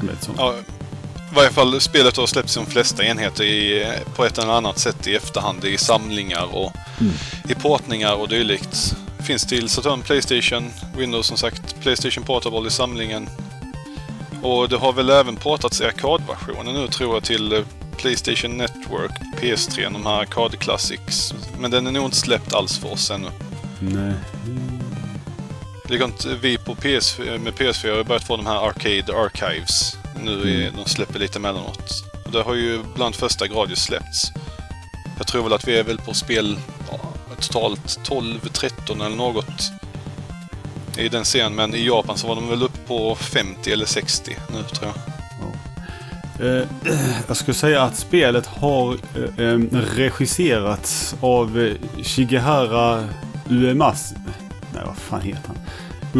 [0.00, 0.38] De är lite sånt.
[0.38, 0.54] Ja,
[1.36, 5.06] varje fall spelet har släppts i de flesta enheter i, på ett eller annat sätt
[5.06, 7.12] i efterhand i samlingar och Mm.
[7.48, 8.96] i portningar och dylikt.
[9.26, 13.28] Finns till Saturn, Playstation, Windows som sagt, Playstation Portable i samlingen.
[14.42, 17.64] Och det har väl även portats i arkadversionen nu tror jag till
[17.96, 19.10] Playstation Network,
[19.40, 21.34] PS3, de här Arcade Classics.
[21.58, 23.28] Men den är nog inte släppt alls för oss ännu.
[23.78, 24.12] Nej.
[25.88, 29.96] Likadant vi på PS, med PS4 har börjat få de här Arcade Archives.
[30.24, 30.76] Nu är, Mm.
[30.76, 32.04] de släpper lite emellanåt.
[32.24, 34.32] Och det har ju bland första Gradius släppts.
[35.18, 36.58] Jag tror väl att vi är väl på spel
[36.90, 37.00] ja,
[37.40, 39.70] totalt 12-13 eller något.
[40.98, 44.36] I den serien, men i Japan så var de väl uppe på 50 eller 60
[44.52, 44.94] nu tror jag.
[46.40, 46.68] Eh,
[47.28, 48.92] jag skulle säga att spelet har
[49.38, 49.58] eh,
[49.96, 53.08] regisserats av eh, Shigehara
[53.50, 54.14] Uemasi.
[54.74, 55.56] Nej, vad fan heter han?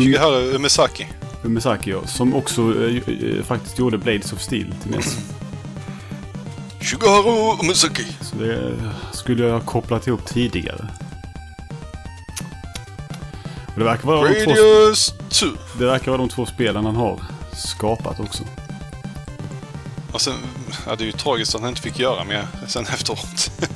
[0.03, 1.07] Shigehara Umesaki.
[1.85, 2.07] Ja.
[2.07, 5.17] Som också eh, eh, faktiskt gjorde Blades of Steel till NES.
[6.81, 8.07] Shigehara Umesaki.
[8.21, 8.75] Så det
[9.13, 10.89] skulle jag ha kopplat ihop tidigare.
[13.67, 15.47] Och det verkar vara de två, Radius 2.
[15.79, 17.21] det verkar vara de två spelen han har
[17.53, 18.45] skapat också.
[20.13, 20.35] Och sen,
[20.87, 23.51] ja, det är ju tragiskt att han inte fick göra mer sen efteråt.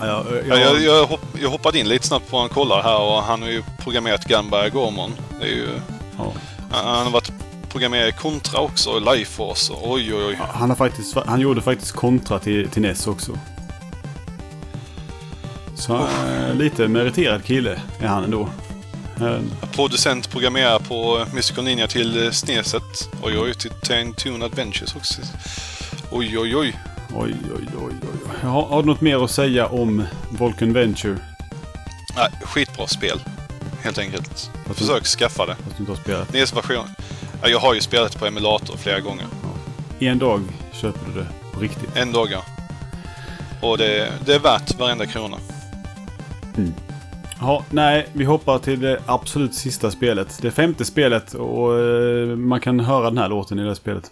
[0.00, 3.00] Ja, jag, Ja, jag, jag, hopp, jag hoppade in lite snabbt på han kollar här
[3.00, 5.12] och han har ju programmerat Gunbuy Gormon.
[5.40, 5.68] Det är ju,
[6.18, 6.32] ja.
[6.70, 7.32] han har varit
[7.68, 9.72] programmerare i Contra också, och Life Force.
[9.72, 10.38] och Oj, oj, oj.
[10.40, 13.38] Han, har faktiskt, han gjorde faktiskt kontra till, till NES också.
[15.74, 18.48] Så eh, lite meriterad kille är han ändå.
[19.20, 19.38] Eh,
[19.72, 23.08] Producent, programmerar på Mystical Ninja till eh, Sneset.
[23.22, 23.70] Oj, oj, till
[24.16, 25.22] Toon Adventures också.
[26.10, 26.76] Oj, oj, oj.
[27.14, 28.48] oj, oj, oj, oj.
[28.48, 31.18] Har, har du något mer att säga om Vulcan Venture?
[32.16, 33.20] Nej, skitbra spel.
[33.84, 34.50] Helt enkelt.
[34.66, 35.54] Fast Försök skaffa det.
[35.54, 36.32] Fast du inte har spelat.
[36.32, 36.84] NES version.
[37.42, 39.26] Ja, jag har ju spelat på emulator flera gånger.
[39.98, 40.40] En dag
[40.72, 41.96] köper du det på riktigt.
[41.96, 42.44] En dag, ja.
[43.62, 45.36] Och det, det är värt varenda krona.
[47.40, 50.38] Ja, nej, vi hoppar till det absolut sista spelet.
[50.42, 54.10] Det femte spelet och eh, man kan höra den här låten i det spelet.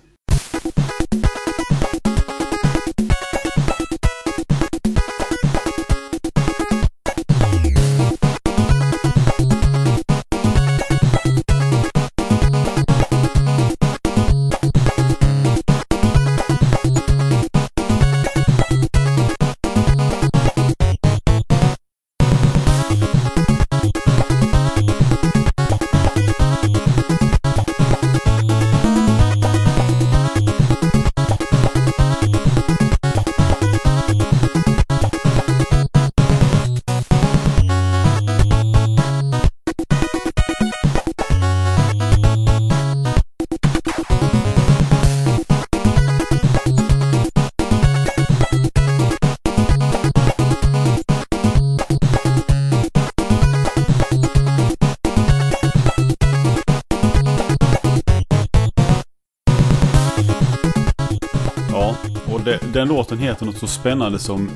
[62.82, 64.50] Den låten heter något så spännande som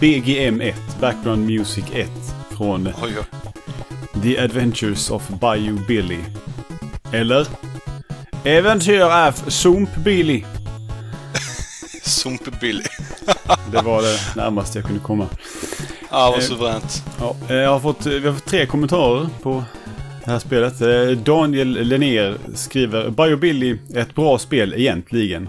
[0.00, 2.10] BGM1, Background Music 1,
[2.56, 4.22] från Oj, oj.
[4.22, 6.18] The Adventures of Bayou Billy.
[7.12, 7.46] Eller?
[8.44, 10.44] Äventyr av Sump Billy.
[12.02, 12.82] Sumpbilly.
[13.72, 15.26] Det var det närmaste jag kunde komma.
[16.08, 17.04] Ah, vad Eh, suveränt.
[17.20, 19.64] Ja, eh, jag har fått, vi har fått tre kommentarer på
[20.24, 20.80] det här spelet.
[20.80, 25.48] Eh, Daniel Lenner skriver Biobilly är ett bra spel egentligen.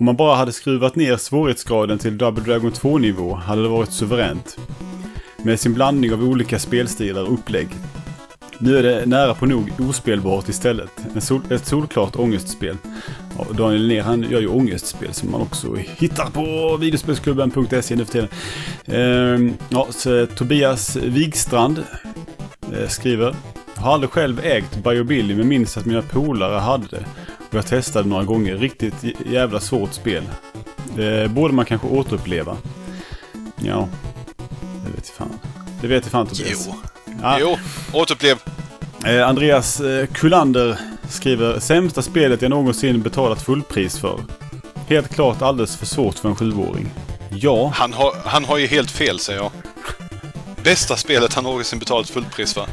[0.00, 4.58] Om man bara hade skruvat ner svårighetsgraden till Double Dragon 2-nivå hade det varit suveränt.
[5.36, 7.68] Med sin blandning av olika spelstilar och upplägg.
[8.58, 10.90] Nu är det nära på nog ospelbart istället.
[11.14, 12.76] En sol, ett solklart ångestspel.
[13.38, 18.12] Ja, Daniel Ner han gör ju ångestspel som man också hittar på videospelsklubben.se nu för
[18.12, 18.28] tiden.
[18.86, 21.84] Ehm, ja, så Tobias Wigstrand
[22.72, 23.34] eh, skriver.
[23.74, 27.04] Jag har aldrig själv ägt Biobilly men minns att mina polare hade det.
[27.50, 28.56] Jag testade några gånger.
[28.56, 28.94] Riktigt
[29.26, 30.24] jävla svårt spel.
[30.96, 32.56] Det borde man kanske återuppleva.
[33.56, 33.88] Ja,
[34.84, 35.38] det vet jag fan.
[35.80, 36.68] Det vet jag fan Tobias.
[36.68, 36.74] Jo.
[37.22, 37.56] Ja, Jo,
[37.92, 38.36] återupplev.
[39.06, 40.78] Eh, Andreas eh, Kullander
[41.08, 44.20] skriver sämsta spelet jag någonsin betalat fullpris för.
[44.88, 46.90] Helt klart alldeles för svårt för en sjuåring.
[47.30, 49.50] Ja, Han har, han har ju helt fel, säger jag.
[50.64, 52.66] Bästa spelet han någonsin betalat fullpris för.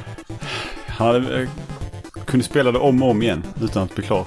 [0.87, 1.49] han hade, eh,
[2.25, 4.25] kunde spela det om och om igen utan att bli klar.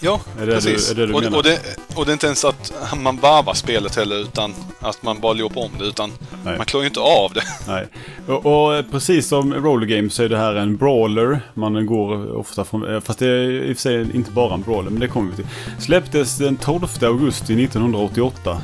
[0.00, 0.92] Ja, Är det precis.
[0.94, 1.60] du- är det och, och, det,
[1.94, 5.60] och det är inte ens att man varvar spelet heller, utan att man bara loopar
[5.60, 5.84] om det.
[5.84, 6.12] Utan
[6.44, 6.56] Nej.
[6.56, 7.42] man klarar ju inte av det.
[7.68, 7.86] Nej.
[8.26, 8.46] Och,
[8.78, 11.40] och precis som Roller Games så är det här en brawler.
[11.54, 14.62] Man går ofta från, eh, fast det är i och för sig inte bara en
[14.62, 15.46] brawler, men det kommer vi till.
[15.78, 18.60] Släpptes den 12 augusti 1988.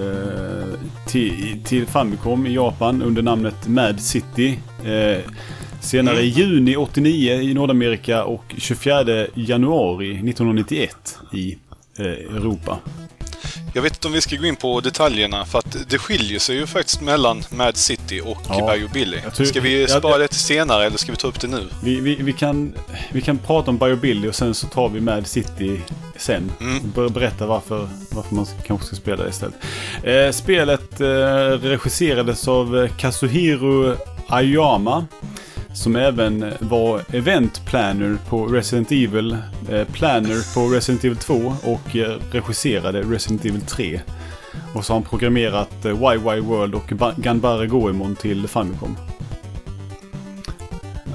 [0.00, 4.58] Eh, till, till Famicom i Japan under namnet Mad City.
[4.84, 5.18] Eh,
[5.82, 11.58] senare i juni 89 i Nordamerika och 24 januari 1991 i
[11.98, 12.78] eh, Europa.
[13.74, 16.56] Jag vet inte om vi ska gå in på detaljerna, för att det skiljer sig
[16.56, 19.16] ju faktiskt mellan Mad City och Ja, Bayou Billy.
[19.24, 21.40] jag tror- Ska vi jag- spara jag- det till senare, eller ska vi ta upp
[21.40, 21.66] det nu?
[21.84, 22.72] Vi, vi, vi, kan,
[23.12, 25.80] vi kan prata om Biobilly och sen så tar vi Mad City
[26.16, 26.52] sen.
[26.60, 26.78] Mm.
[26.94, 29.54] Ber- Berätta varför, varför man kanske ska spela det istället.
[30.02, 31.06] Eh, spelet eh,
[31.68, 35.06] regisserades av eh, Kazuhiro Ayama.
[35.74, 39.36] Som även var event planner på Resident Evil,
[39.70, 44.00] eh, planner på Resident Evil 2 och eh, regisserade Resident Evil 3.
[44.74, 48.96] Och så har han programmerat eh, YY World och Ba- Ganbare Goemon till Famicom.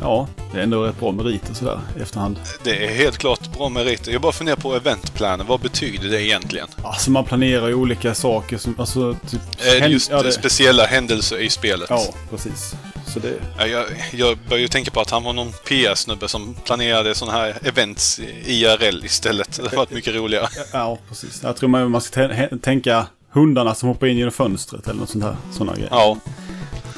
[0.01, 2.39] Ja, det är ändå rätt bra meriter sådär efterhand.
[2.64, 4.12] Det är helt klart bra meriter.
[4.12, 5.45] Jag bara funderar på eventplanen.
[5.47, 6.68] Vad betyder det egentligen?
[6.84, 9.41] Alltså man planerar ju olika saker som, alltså typ...
[9.89, 11.88] Just ja, det, speciella händelser i spelet?
[11.89, 12.76] ja, precis.
[13.22, 13.34] Så det...
[13.57, 17.38] Ja, Jag, jag börjar ju tänka på att han var någon PR-snubbe som planerade sådana
[17.38, 19.59] här events IRL istället.
[19.72, 20.47] Det varit mycket roligare.
[20.74, 21.43] Ja, precis.
[21.43, 22.30] Jag tror man, man ska
[22.61, 25.36] tänka hundarna som hoppar in genom fönstret eller något sånt här.
[25.51, 25.89] Sådana grejer.
[25.91, 26.18] Ja.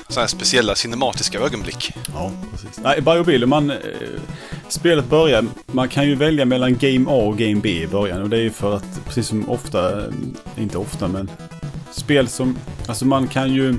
[0.07, 1.91] Sådana här speciella cinematiska ögonblick.
[2.13, 2.79] Ja, precis.
[2.83, 3.71] Nej, Biobilly, man...
[3.71, 3.77] Eh,
[4.69, 5.45] spelet börjar...
[5.65, 8.21] Man kan ju välja mellan Game A och Game B i början.
[8.21, 10.03] Och det är ju för att, precis som ofta...
[10.57, 11.31] Inte ofta, men...
[11.91, 12.57] Spel som...
[12.87, 13.75] Alltså man kan ju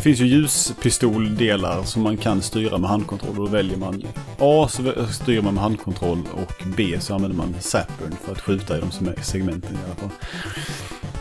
[0.00, 3.30] det finns ju ljuspistoldelar som man kan styra med handkontroll.
[3.30, 4.02] Och då väljer man
[4.38, 8.78] A så styr man med handkontroll och B så använder man zappern för att skjuta
[8.78, 10.10] i de som är segmenten i alla fall.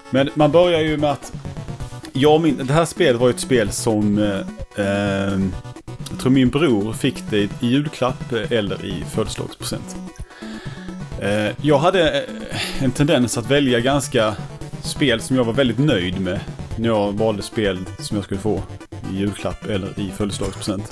[0.10, 1.34] Men man börjar ju med att...
[2.14, 4.18] Jag min, det här spelet var ju ett spel som...
[4.18, 5.54] Eh, ehm,
[6.10, 9.96] jag tror min bror fick det i julklapp eller i födelsedagspresent.
[11.22, 14.36] Eh, jag hade eh, en tendens att välja ganska
[14.82, 16.40] spel som jag var väldigt nöjd med
[16.80, 18.64] när jag valde spel som jag skulle få
[19.14, 20.92] i julklapp eller i födelsedagspresent.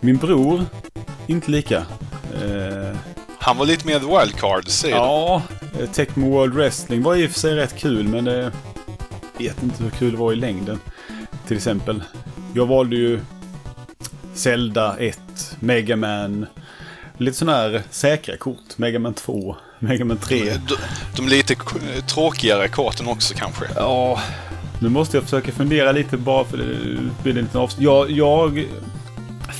[0.00, 0.64] Min bror,
[1.26, 1.76] inte lika.
[2.42, 2.96] Eh,
[3.38, 5.42] Han var lite mer wildcard, säger ja,
[5.80, 8.50] eh, Tecmo World Wrestling var i och för sig rätt kul men jag
[9.38, 10.80] vet inte hur kul det var i längden.
[11.46, 12.02] Till exempel.
[12.54, 13.20] Jag valde ju
[14.34, 15.20] Zelda 1,
[15.60, 16.46] Mega Man.
[17.18, 18.58] Lite sådana här säkra kort.
[18.78, 20.44] Mega Man 2, Mega Man 3.
[20.68, 20.76] De,
[21.16, 21.54] de lite
[22.06, 23.64] tråkigare korten också kanske.
[23.76, 24.20] Ja,
[24.80, 26.64] nu måste jag försöka fundera lite bara för det
[27.22, 28.66] blir en liten avs- Jag, jag...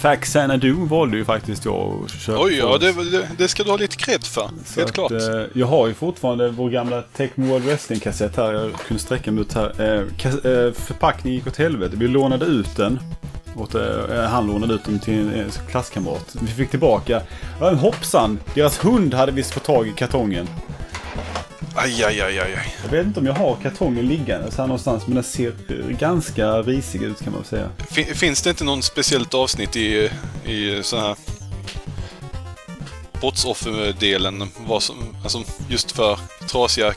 [0.01, 2.43] Fax Xanadu valde ju faktiskt jag att köpa.
[2.43, 4.51] Oj, ja, det, det, det ska du ha lite cred för.
[4.67, 5.13] Så Helt att, klart.
[5.13, 5.19] eh,
[5.53, 8.53] jag har ju fortfarande vår gamla Tecmo World Wrestling-kassett här.
[8.53, 9.73] Jag kunde sträcka mig ut här.
[9.79, 10.01] Eh,
[10.53, 11.97] eh, förpackningen gick åt helvete.
[11.97, 12.99] Vi lånade ut den.
[13.57, 13.83] Åt, eh,
[14.29, 16.37] han lånade ut den till en, en klasskamrat.
[16.41, 17.23] Vi fick tillbaka.
[17.61, 18.39] Ja, hoppsan!
[18.55, 20.49] Deras hund hade visst fått tag i kartongen.
[21.75, 22.75] Aj, aj, aj, aj.
[22.83, 25.07] Jag vet inte om jag har kartongen liggande så här någonstans.
[25.07, 25.53] Men den ser
[25.99, 27.69] ganska risig ut kan man säga.
[27.91, 30.11] Fin, finns det inte någon speciellt avsnitt i,
[30.45, 31.17] i så här
[33.21, 36.93] brottsofferdelen vad som, alltså just för trasiga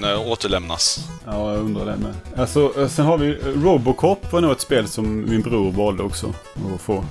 [0.00, 1.08] det återlämnas?
[1.26, 2.14] Ja, jag undrar det med.
[2.36, 6.34] Alltså, eh, sen har vi Robocop var nog ett spel som min bror valde också
[6.74, 7.04] att få.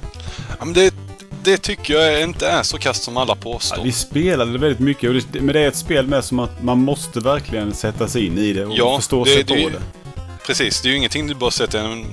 [0.59, 0.93] Ja, men det,
[1.47, 3.83] det tycker jag inte är så kast som alla Ja, påstår.
[3.83, 6.77] vi spelade väldigt mycket, och det, men det är ett spel med som att man
[6.79, 9.81] måste verkligen sätta sig in i det och Ja, förstå det- sig det på det.
[10.45, 12.03] Precis, det är ju ingenting du bara sätter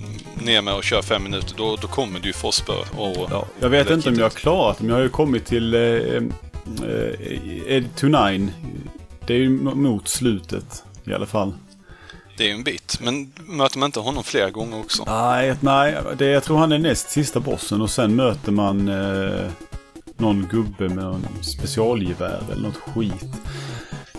[0.44, 1.54] ner med och kör fem minuter.
[1.56, 2.72] Då, då kommer du ju få spö.
[2.96, 5.08] Och, Ja, jag vet det inte om jag har klarat det, men jag har ju
[5.08, 6.22] kommit till eh, eh,
[7.68, 8.50] Ed to Nine.
[9.26, 11.52] Det är ju mot slutet i alla fall.
[12.36, 12.98] Det är ju en bit.
[13.00, 15.04] Men möter man inte honom flera gånger också?
[15.06, 19.50] Nej, nej det, jag tror han är näst sista bossen och sen möter man eh,
[20.16, 23.24] någon gubbe med någon specialgevär eller något skit.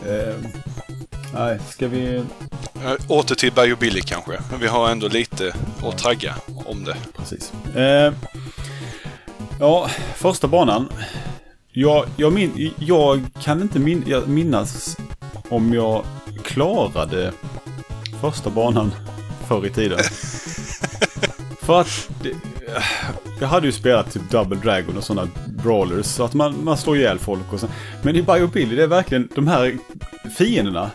[0.07, 0.35] Eh,
[1.33, 2.15] nej, ska vi...
[2.15, 4.39] Eh, Åter till Berg och Billy kanske.
[4.51, 6.35] Men vi har ändå lite att tagga
[6.65, 6.97] om det.
[7.17, 7.53] Precis.
[7.75, 8.13] Eh,
[9.59, 10.89] ja, första banan.
[11.71, 14.97] Jag, jag, min, jag kan inte min, jag minnas
[15.49, 16.03] om jag
[16.43, 17.31] klarade
[18.21, 18.91] första banan
[19.47, 19.99] förr i tiden.
[21.61, 22.31] För att det,
[23.39, 26.05] jag hade ju spelat typ Double Dragon och sådana brawlers.
[26.05, 27.67] Så att man, man slår ihjäl folk och så.
[28.01, 29.77] Men i Biobilly, det är verkligen de här
[30.37, 30.91] fienderna.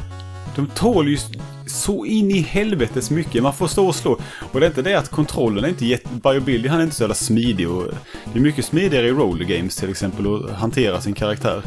[0.56, 1.18] De tål ju
[1.66, 3.42] så in i helvetes mycket.
[3.42, 4.18] Man får stå och slå.
[4.52, 6.08] Och det är inte det att kontrollen är inte jätte...
[6.22, 7.70] Biobilly han är inte så jävla smidig.
[7.70, 7.84] Och
[8.32, 11.62] det är mycket smidigare i roller games till exempel att hantera sin karaktär.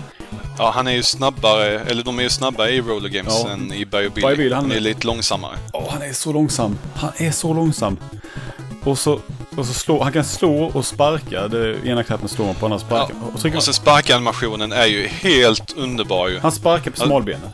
[0.57, 3.49] Ja, han är ju snabbare, eller de är ju snabbare i roller games Ja.
[3.49, 4.07] än i och Billy.
[4.27, 5.57] Och Billy, han är lite långsammare.
[5.73, 6.77] Åh, han är så långsam.
[6.95, 7.97] Han är så långsam.
[8.83, 9.19] Och så,
[9.57, 11.47] och så slår, han kan slå och sparka.
[11.47, 12.85] Det ena knappen slår man på, andra Ja.
[12.87, 13.15] sparkar.
[13.33, 16.39] Och trycker, Och sen sparkanimationen är ju helt underbar ju.
[16.39, 17.51] han sparkar på smalbenet.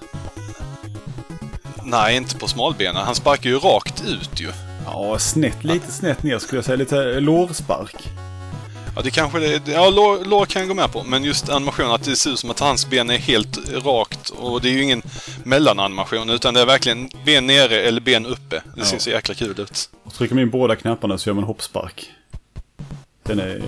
[1.84, 3.06] Nej, inte på smalbenen.
[3.06, 4.52] Han sparkar ju rakt ut ju.
[4.86, 5.64] Ja, snett.
[5.64, 6.76] Lite snett ner skulle jag säga.
[6.76, 7.96] Lite lårspark.
[9.00, 9.72] Ja, det kanske det...
[9.72, 11.04] Ja, lår, lår kan jag gå med på.
[11.04, 14.30] Men just animationen, att det ser ut som att hans ben är helt rakt.
[14.30, 15.02] Och det är ju ingen
[15.44, 18.56] mellananimation, utan det är verkligen ben nere eller ben uppe.
[18.56, 18.86] Det Ja.
[18.86, 19.90] ser så jäkla kul ut.
[20.04, 22.12] Och trycker man in båda knapparna så gör man hoppspark.
[23.24, 23.62] Den är,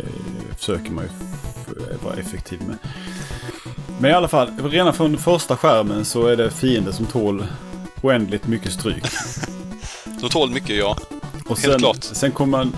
[0.60, 1.10] försöker man ju
[2.04, 2.78] vara effektiv med.
[4.00, 7.46] Men i alla fall, redan från första skärmen så är det fiender som tål
[8.02, 9.04] oändligt mycket stryk.
[10.22, 10.98] De tål mycket, ja.
[11.48, 12.04] Och Helt sen, klart.
[12.04, 12.74] sen kommer man...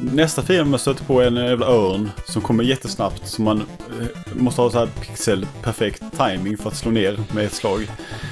[0.00, 3.28] Nästa fiende stöter på är en jävla örn som kommer jättesnabbt.
[3.28, 7.44] Så man eh, måste ha så här pixel perfekt timing för att slå ner med
[7.44, 7.90] ett slag.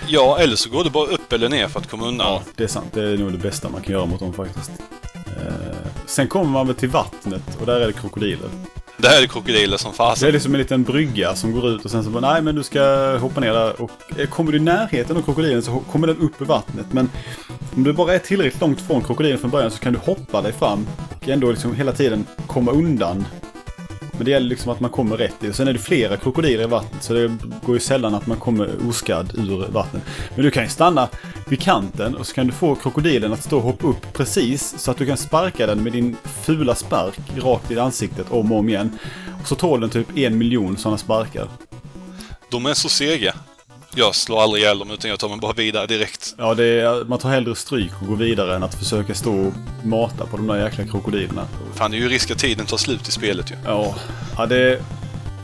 [0.09, 2.27] Ja, eller så går det bara upp eller ner för att komma undan.
[2.27, 2.89] Ja, det är sant.
[2.93, 4.71] Det är nog det bästa man kan göra mot dem faktiskt.
[5.15, 8.51] Eh, sen kommer man väl till vattnet och där är det krokodiler.
[8.97, 10.27] Det här är krokodiler som fasen.
[10.27, 12.55] Det är liksom en liten brygga som går ut och sen så bara nej men
[12.55, 16.07] du ska hoppa ner där och eh, kommer du i närheten av krokodilen så kommer
[16.07, 16.87] den upp i vattnet.
[16.93, 17.11] Men
[17.77, 20.53] om du bara är tillräckligt långt från krokodilen från början så kan du hoppa dig
[20.53, 20.87] fram
[21.21, 23.25] och ändå liksom hela tiden komma undan.
[24.17, 25.51] Men det gäller liksom att man kommer rätt i.
[25.51, 27.37] Och sen är det flera krokodiler i vattnet så det
[27.67, 30.03] går ju sällan att man kommer oskadd ur vattnet.
[30.35, 31.09] Men du kan ju stanna
[31.49, 34.91] vid kanten och så kan du få krokodilen att stå och hoppa upp precis så
[34.91, 38.69] att du kan sparka den med din fula spark rakt i ansiktet om och om
[38.69, 38.99] igen.
[39.41, 41.49] Och så tål den typ en miljon sådana sparkar.
[42.51, 43.35] De är så sega.
[43.97, 46.35] Jag slår aldrig ihjäl dem utan jag tar mig bara vidare direkt.
[46.39, 49.53] Ja, det är, man tar hellre stryk och går vidare än att försöka stå och
[49.83, 51.47] mata på de där jäkla krokodilerna.
[51.75, 53.55] Fan, det är ju risk att tiden tar slut i spelet ju.
[53.65, 53.95] Ja,
[54.37, 54.83] ja det...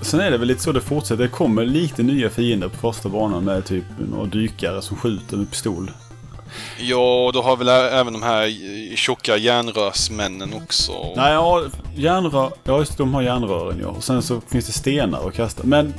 [0.03, 1.23] Sen är det väl lite så det fortsätter.
[1.23, 5.51] Det kommer lite nya fiender på första banan med typ några dykare som skjuter med
[5.51, 5.91] pistol.
[6.79, 10.93] Ja, och då har väl även de här tjocka järnrörsmännen också.
[11.17, 12.53] Nej, ja, järnrör...
[12.65, 13.89] Ja, just de har järnrören ja.
[13.89, 15.63] Och sen så finns det stenar att kasta.
[15.65, 15.95] Men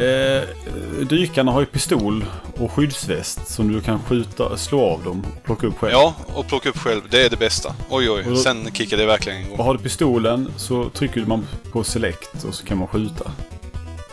[0.00, 0.42] eh,
[1.06, 2.24] dykarna har ju pistol
[2.56, 5.92] och skyddsväst som du kan skjuta, slå av dem och plocka upp själv.
[5.92, 7.00] Ja, och plocka upp själv.
[7.10, 7.74] Det är det bästa.
[7.90, 8.24] Oj, oj.
[8.28, 9.58] Då- Sen kickar det verkligen igång.
[9.58, 13.30] Och har du pistolen så trycker man på select och så kan man skjuta.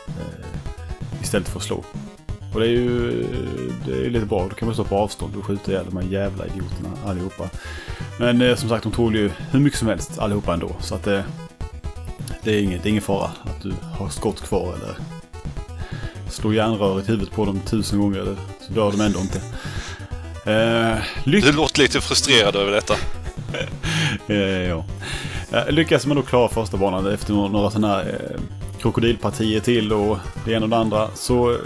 [0.07, 1.83] Eh, istället för att slå.
[2.53, 3.25] Och det är ju
[3.85, 4.47] det är lite bra.
[4.49, 7.49] Då kan man stå på avstånd och skjuta ihjäl de här jävla idioterna allihopa.
[8.19, 10.75] Men eh, som sagt, de tål ju hur mycket som helst allihopa ändå.
[10.79, 11.23] Så att det,
[12.43, 14.95] det, är ingen, det är ingen fara att du har skott kvar eller
[16.33, 18.35] slår järnröret i huvudet på dem tusen gånger.
[18.67, 19.37] Så dör de ändå inte.
[20.51, 22.93] Eh, lyck- Du låter lite frustrerad över detta.
[24.27, 24.85] Eh, ja.
[25.51, 28.01] Eh, lyckas man då klara första banan efter några, sådana här
[28.33, 28.39] eh,
[28.81, 31.57] krokodilpartier till och det ena och det andra så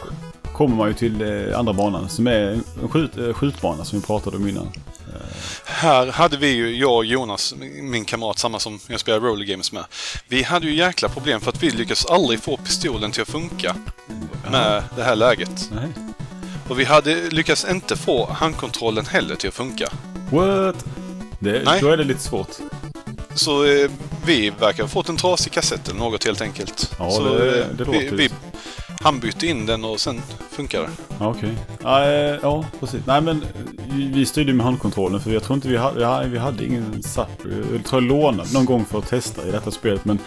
[0.58, 4.06] kommer man ju till eh, andra banan som är en skjut, eh, skjutbana som vi
[4.06, 4.72] pratade om innan.
[5.66, 9.72] Här hade vi ju, jag och Jonas, min kamrat, samma som jag spelar roller games
[9.72, 9.84] med.
[10.28, 13.76] Vi hade ju jäkla problem för att vi lyckades aldrig få pistolen till att funka
[14.52, 15.70] med det här läget.
[15.76, 15.90] Nej.
[16.70, 19.90] Och vi hade lyckats inte få handkontrollen heller till att funka.
[20.32, 20.86] What?
[21.40, 21.82] Det, Nej.
[21.82, 22.58] då är det lite svårt.
[23.38, 23.90] Så eh,
[24.26, 26.96] vi verkar ha fått en trasig kassett eller något helt enkelt.
[27.00, 28.30] Ja, så, det- eh, det vi, låter vi.
[29.02, 30.22] Han bytte in den och sen
[30.52, 30.90] funkar det.
[31.20, 31.50] Ja, Okej.
[31.84, 33.02] Ja, eh, ja, precis.
[33.06, 33.46] Nej men
[34.14, 37.30] vi- styrde med handkontrollen för jag tror inte vi hade, vi hade ingen SAP.
[37.74, 40.20] Jag tror jag lånade någon gång för att testa i detta spelet men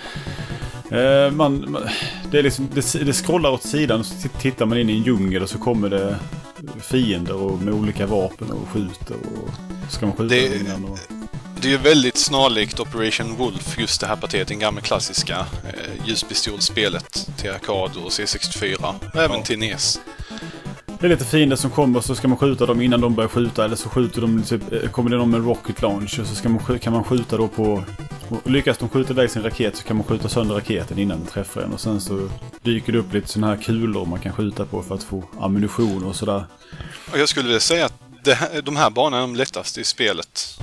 [0.91, 1.83] eh, man, man,
[2.31, 5.03] det, är liksom, det, det scrollar åt sidan och så tittar man in i en
[5.03, 6.17] djungel och så kommer det
[6.81, 9.51] fiender och med olika vapen och skjuter och
[9.93, 10.99] ska man skjuta Det- innan och,
[11.63, 14.49] Det är ju väldigt snarlikt Operation Wolf, just det här partiet.
[14.49, 18.95] Den gamla klassiska eh, ljuspistolspelet till arkad och C64.
[19.15, 19.43] Och även Ja.
[19.45, 20.01] till NES.
[21.01, 23.65] Det är lite fiender som kommer så ska man skjuta dem innan de börjar skjuta
[23.65, 26.49] eller så skjuter de typ, eh, kommer det någon med rocket launch och så ska
[26.49, 27.85] man, kan man skjuta då på...
[28.45, 31.61] Lyckas de skjuta iväg sin raket så kan man skjuta sönder raketen innan den träffar
[31.61, 32.29] en och sen så
[32.63, 36.05] dyker det upp lite sådana här kulor man kan skjuta på för att få ammunition
[36.05, 36.45] och sådär.
[37.15, 37.95] Jag skulle vilja säga att
[38.25, 40.59] det de här banorna är de lättaste i spelet.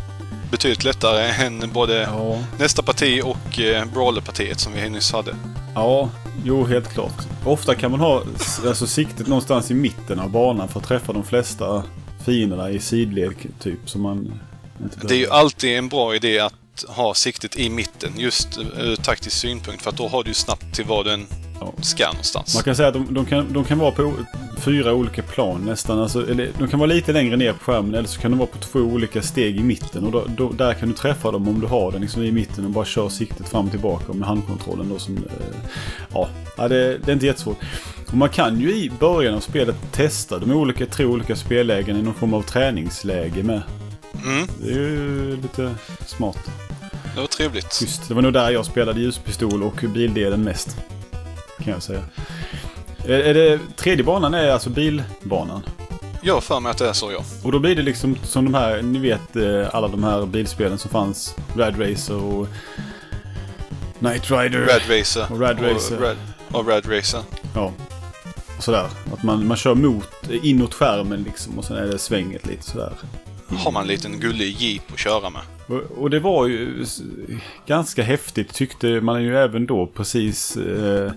[0.51, 2.43] Betydligt lättare än både Ja.
[2.59, 5.35] nästa parti och eh, Brawler-partiet som vi nyss hade.
[5.75, 6.09] Ja,
[6.43, 7.27] jo helt klart.
[7.45, 8.23] Ofta kan man ha
[8.65, 11.83] alltså, siktet någonstans i mitten av banan för att träffa de flesta
[12.25, 14.39] fienderna i sidled typ som man
[15.01, 16.53] Det är ju alltid en bra idé att
[16.87, 19.83] ha siktet i mitten, just ur taktisk synpunkt.
[19.83, 21.27] För att då har du snabbt till vad du än
[21.59, 21.73] Ja.
[21.81, 22.55] ska någonstans.
[22.55, 24.13] Man kan säga att de, de, kan, de kan vara på
[24.57, 25.99] fyra olika plan nästan.
[25.99, 28.47] Alltså, eller, de kan vara lite längre ner på skärmen eller så kan de vara
[28.47, 30.03] på två olika steg i mitten.
[30.05, 32.65] Och då, då, där kan du träffa dem om du har den liksom i mitten
[32.65, 34.89] och bara kör siktet fram och tillbaka med handkontrollen.
[34.89, 35.23] Då, som, eh,
[36.13, 37.57] ja, ja det, det är inte jättesvårt.
[38.07, 42.01] Och man kan ju i början av spelet testa de olika, tre olika spellägen i
[42.01, 43.61] någon form av träningsläge med.
[44.25, 46.37] Mm, Det är ju lite smart.
[47.15, 47.81] det var trevligt.
[47.81, 50.77] Just, det var nog där jag spelade ljuspistol och bildelen mest.
[51.63, 52.03] Kan jag säga.
[53.05, 55.61] Är, är det, tredje banan är alltså bilbanan.
[56.21, 57.23] Jag för mig att det är så, ja.
[57.43, 60.77] Och då blir det liksom som de här, ni vet eh, alla de här bilspelen
[60.77, 61.35] som fanns.
[61.55, 62.47] Rad Racer och
[63.99, 64.59] Night Rider.
[64.59, 65.27] Rad Racer.
[65.31, 65.95] Och Rad Racer.
[65.95, 66.17] Och Rad,
[66.51, 67.21] och Rad Racer.
[67.55, 67.73] Ja.
[68.57, 68.87] Och sådär.
[69.13, 72.93] Att man, man kör mot, inåt skärmen liksom och sen är det svänget lite sådär.
[73.47, 75.41] Har man en liten gullig jeep att köra med.
[75.97, 76.85] Och, det var ju
[77.65, 81.11] ganska häftigt tyckte man ju även då precis eh,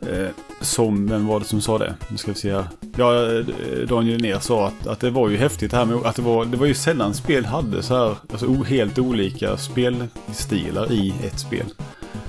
[0.00, 0.28] eh,
[0.60, 1.94] som, vem var det som sa det?
[2.10, 2.64] Nu ska vi se här.
[2.96, 3.44] Ja, eh,
[3.88, 6.44] Daniel ner sa att, att det var ju häftigt det här med att det var,
[6.44, 11.66] det var ju sällan spel hade så här, alltså helt olika spelstilar i ett spel.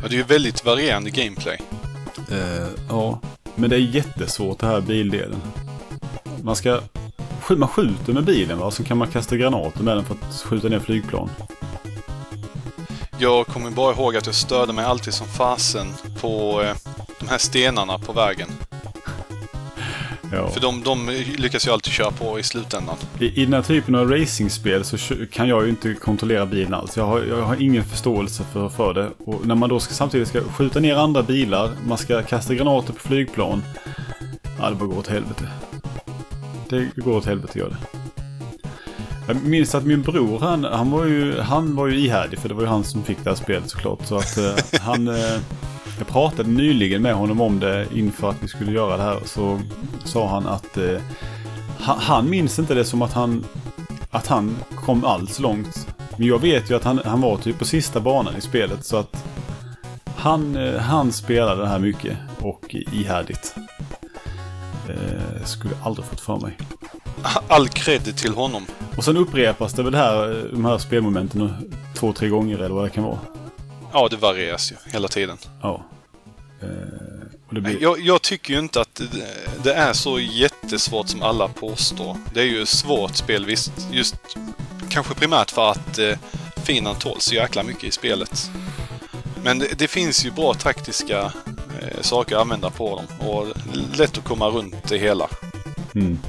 [0.01, 1.61] Ja, det är ju väldigt varierande gameplay.
[2.31, 3.21] Eh, ja,
[3.55, 5.41] men det är jättesvårt det här bildelen.
[6.43, 6.81] Man ska, sk-
[7.57, 10.69] man skjuter med bilen va, så kan man kasta granater med den för att skjuta
[10.69, 11.29] ner flygplan.
[13.17, 15.87] Jag kommer bara ihåg att jag störde mig alltid som fasen
[16.21, 16.75] på eh,
[17.19, 18.49] de här stenarna på vägen.
[20.31, 20.49] Ja.
[20.49, 22.95] För de, de lyckas jag alltid köra på i slutändan.
[23.19, 24.97] I, I den här typen av racingspel så
[25.31, 26.97] kan jag ju inte kontrollera bilen alls.
[26.97, 29.09] Jag har, jag har ingen förståelse för, för det.
[29.25, 32.93] Och när man då ska, samtidigt ska skjuta ner andra bilar, man ska kasta granater
[32.93, 33.63] på flygplan.
[34.59, 35.47] Ja, det bara går åt helvete.
[36.69, 37.99] Det går åt helvete gör det.
[39.27, 42.55] Jag minns att min bror, han, han, var ju, han var ju ihärdig för det
[42.55, 44.05] var ju han som fick det här spelet såklart.
[44.05, 45.39] Så att eh, han, eh,
[45.97, 49.19] jag pratade nyligen med honom om det inför att vi skulle göra det här.
[49.25, 49.59] Så
[50.05, 51.01] sa han att eh,
[51.79, 53.45] han, han minns inte det som att han,
[54.11, 55.87] att han kom alls långt.
[56.17, 58.97] Men jag vet ju att han, han var typ på sista banan i spelet så
[58.97, 59.25] att
[60.15, 63.55] han, eh, han spelade det här mycket och ihärdigt.
[64.89, 66.57] Eh, skulle aldrig fått för mig.
[67.47, 68.65] All cred till honom.
[68.97, 72.85] Och sen upprepas det väl här, eh, de här spelmomenten två, tre gånger eller vad
[72.85, 73.19] det kan vara.
[73.93, 75.37] Ja, det varieras ju hela tiden.
[75.61, 75.85] Ja.
[76.61, 76.67] Eh,
[77.49, 77.81] blir...
[77.81, 82.17] Jag, jag tycker ju inte att det, det är så jättesvårt som alla påstår.
[82.33, 83.71] Det är ju ett svårt spel visst.
[83.91, 84.15] Just
[84.89, 86.17] kanske primärt för att eh,
[86.63, 88.51] finan tåls så jäkla mycket i spelet.
[89.43, 91.33] Men det, det finns ju bra taktiska
[92.01, 93.47] saker att använda på dem och
[93.97, 95.27] lätt att komma runt det hela.
[95.95, 96.19] Mm.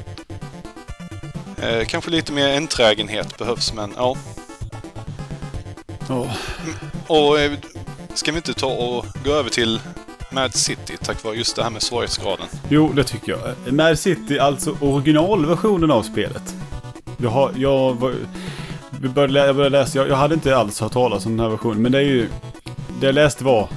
[1.63, 4.17] Eh, kanske lite mer enträgenhet behövs men ja.
[6.09, 6.27] Ja.
[7.07, 7.53] Och eh,
[8.15, 9.81] ska vi inte ta och gå över till
[10.33, 12.47] Mad City tack vare just det här med svårighetsgraden?
[12.69, 13.73] Jo, det tycker jag.
[13.73, 16.55] Mad City, alltså originalversionen av spelet.
[17.19, 18.15] Jag har, jag var,
[18.91, 21.83] började, jag började läsa, jag, jag hade inte alls hört talas om den här versionen,
[21.83, 22.29] men det är ju,
[23.01, 23.69] det jag läste var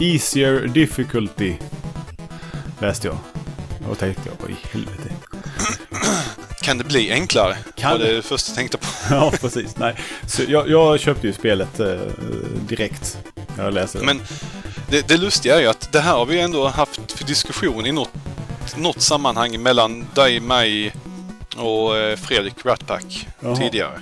[0.00, 1.54] Easier Difficulty.
[2.78, 3.16] Läste jag.
[3.90, 5.10] Och tänkte jag, i helvete.
[6.62, 7.56] Kan det bli enklare?
[7.76, 8.16] Kan var det?
[8.16, 8.86] det första jag tänkte på.
[9.14, 9.76] Ja, precis.
[9.76, 9.94] Nej.
[10.26, 11.96] Så jag, jag köpte ju spelet eh,
[12.68, 13.18] direkt.
[13.58, 14.04] Jag läste det.
[14.04, 14.20] Men
[14.88, 17.92] det, det lustiga är ju att det här har vi ändå haft för diskussion i
[17.92, 18.10] något,
[18.76, 20.94] något sammanhang mellan dig, mig
[21.56, 23.56] och eh, Fredrik Ratpack Jaha.
[23.56, 24.00] tidigare.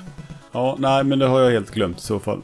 [0.53, 2.43] Ja, nej men det har jag helt glömt i så fall.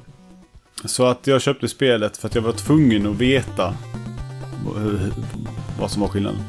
[0.84, 3.74] Så att jag köpte spelet för att jag var tvungen att veta
[5.80, 6.40] vad som var skillnaden.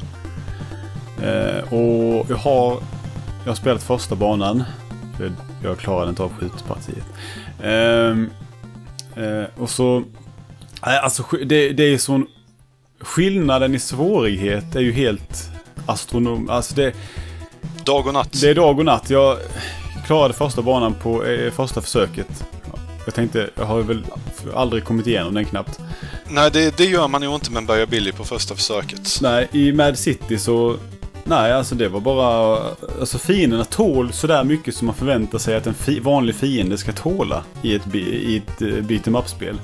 [1.24, 2.78] Eh, och jag har,
[3.44, 4.64] jag har spelat första banan.
[5.18, 5.32] För
[5.64, 7.06] jag klarade inte av skjutpartiet.
[7.64, 8.30] Ehm,
[9.16, 10.04] eh, och så...
[10.80, 12.28] Alltså det, det är sån...
[13.00, 15.52] Skillnaden i svårighet är ju helt
[15.86, 16.50] astronom...
[16.50, 16.94] Alltså det...
[17.84, 18.42] Dag och natt.
[18.42, 19.10] Det är dag och natt.
[19.10, 19.38] Jag
[20.06, 22.46] klarade första banan på eh, första försöket.
[23.06, 24.06] Jag tänkte, jag har väl
[24.54, 25.80] aldrig kommit igenom den knappt.
[26.28, 29.20] Nej, det, det gör man ju inte med en Börja Billy på första försöket.
[29.22, 30.76] Nej, i Mad City så...
[31.24, 32.60] Nej, alltså det var bara...
[33.00, 36.92] Alltså fienderna tål sådär mycket som man förväntar sig att en fi, vanlig fiende ska
[36.92, 39.60] tåla i ett, i ett uh, beat em up-spel.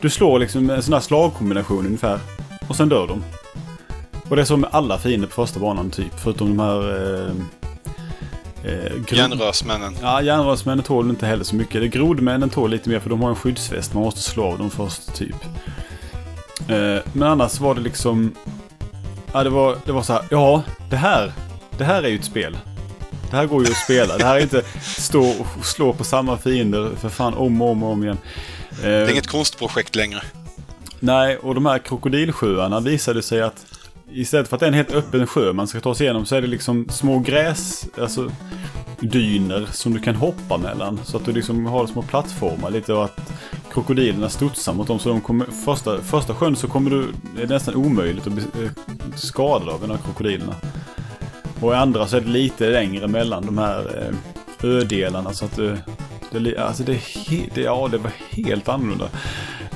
[0.00, 2.20] Du slår liksom en sån här slagkombination ungefär.
[2.68, 3.24] Och sen dör de.
[4.28, 6.20] Och det är så med alla fiender på första banan typ.
[6.22, 7.26] Förutom de här...
[7.26, 7.32] Eh,
[8.64, 9.96] eh, gro- Järnrörsmännen.
[10.02, 11.80] Ja, järnrörsmännen tål inte heller så mycket.
[11.80, 13.94] Det grodmännen tål lite mer för de har en skyddsväst.
[13.94, 15.36] Man måste slå av dem först, typ.
[16.68, 18.34] Eh, men annars var det liksom...
[19.32, 20.22] Ja, det var, det var så här.
[20.30, 21.32] Ja, det här.
[21.78, 22.58] Det här är ju ett spel.
[23.30, 24.18] Det här går ju att spela.
[24.18, 27.82] Det här är inte stå och slå på samma fiender för fan om och om
[27.82, 28.18] och om igen.
[28.70, 30.22] Eh, Det är inget konstprojekt längre.
[31.00, 33.66] Nej, och de här krokodilsjöarna visade sig att
[34.10, 36.36] istället för att det är en helt öppen sjö man ska ta sig igenom så
[36.36, 38.30] är det liksom små gräs, alltså
[39.00, 41.00] dyner som du kan hoppa mellan.
[41.04, 43.32] Så att du liksom har små plattformar lite och att
[43.72, 44.98] krokodilerna studsar mot dem.
[44.98, 47.06] Så de kommer, första, första sjön så kommer du,
[47.36, 48.70] det är nästan omöjligt att bli eh,
[49.16, 50.54] skadad av de här krokodilerna.
[51.60, 54.10] Och i andra så är det lite längre mellan de här
[54.62, 55.76] eh, ödelarna så att du,
[56.30, 57.00] det, alltså det,
[57.54, 59.08] det, ja, det var helt annorlunda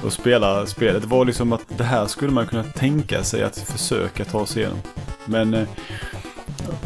[0.07, 1.03] att spela spelet.
[1.03, 4.63] Det var liksom att det här skulle man kunna tänka sig att försöka ta sig
[4.63, 4.79] igenom.
[5.27, 5.55] Men...
[5.55, 5.67] eh,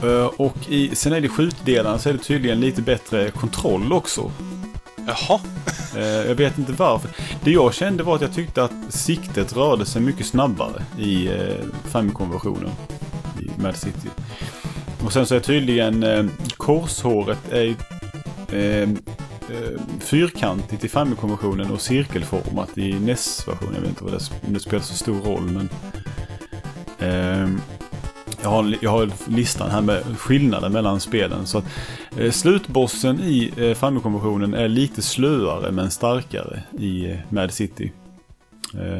[0.05, 4.31] eh, Och i, sen är det skjutdelarna så är det tydligen lite bättre kontroll också.
[5.07, 5.41] Jaha.
[5.97, 7.11] Eh, Jag vet inte varför.
[7.45, 11.31] Det jag kände var att jag tyckte att siktet rörde sig mycket snabbare i
[11.85, 12.71] Famicom-versionen.
[13.41, 14.09] I Mad City.
[15.05, 17.75] Och sen så är tydligen korshåret är,
[19.51, 23.75] eh, fyrkantigt i Famicom-versionen och cirkelformat i NES-versionen.
[23.75, 25.69] Jag vet inte vad det, om det spelar så stor roll men...
[26.99, 27.49] Eh,
[28.43, 31.47] jag har, jag har listan här med skillnaden mellan spelen.
[31.47, 31.65] Så att,
[32.19, 37.93] eh, slutbossen i eh, Famicom-versionen är lite slöare men starkare i eh, Mad City.
[38.75, 38.99] Eh,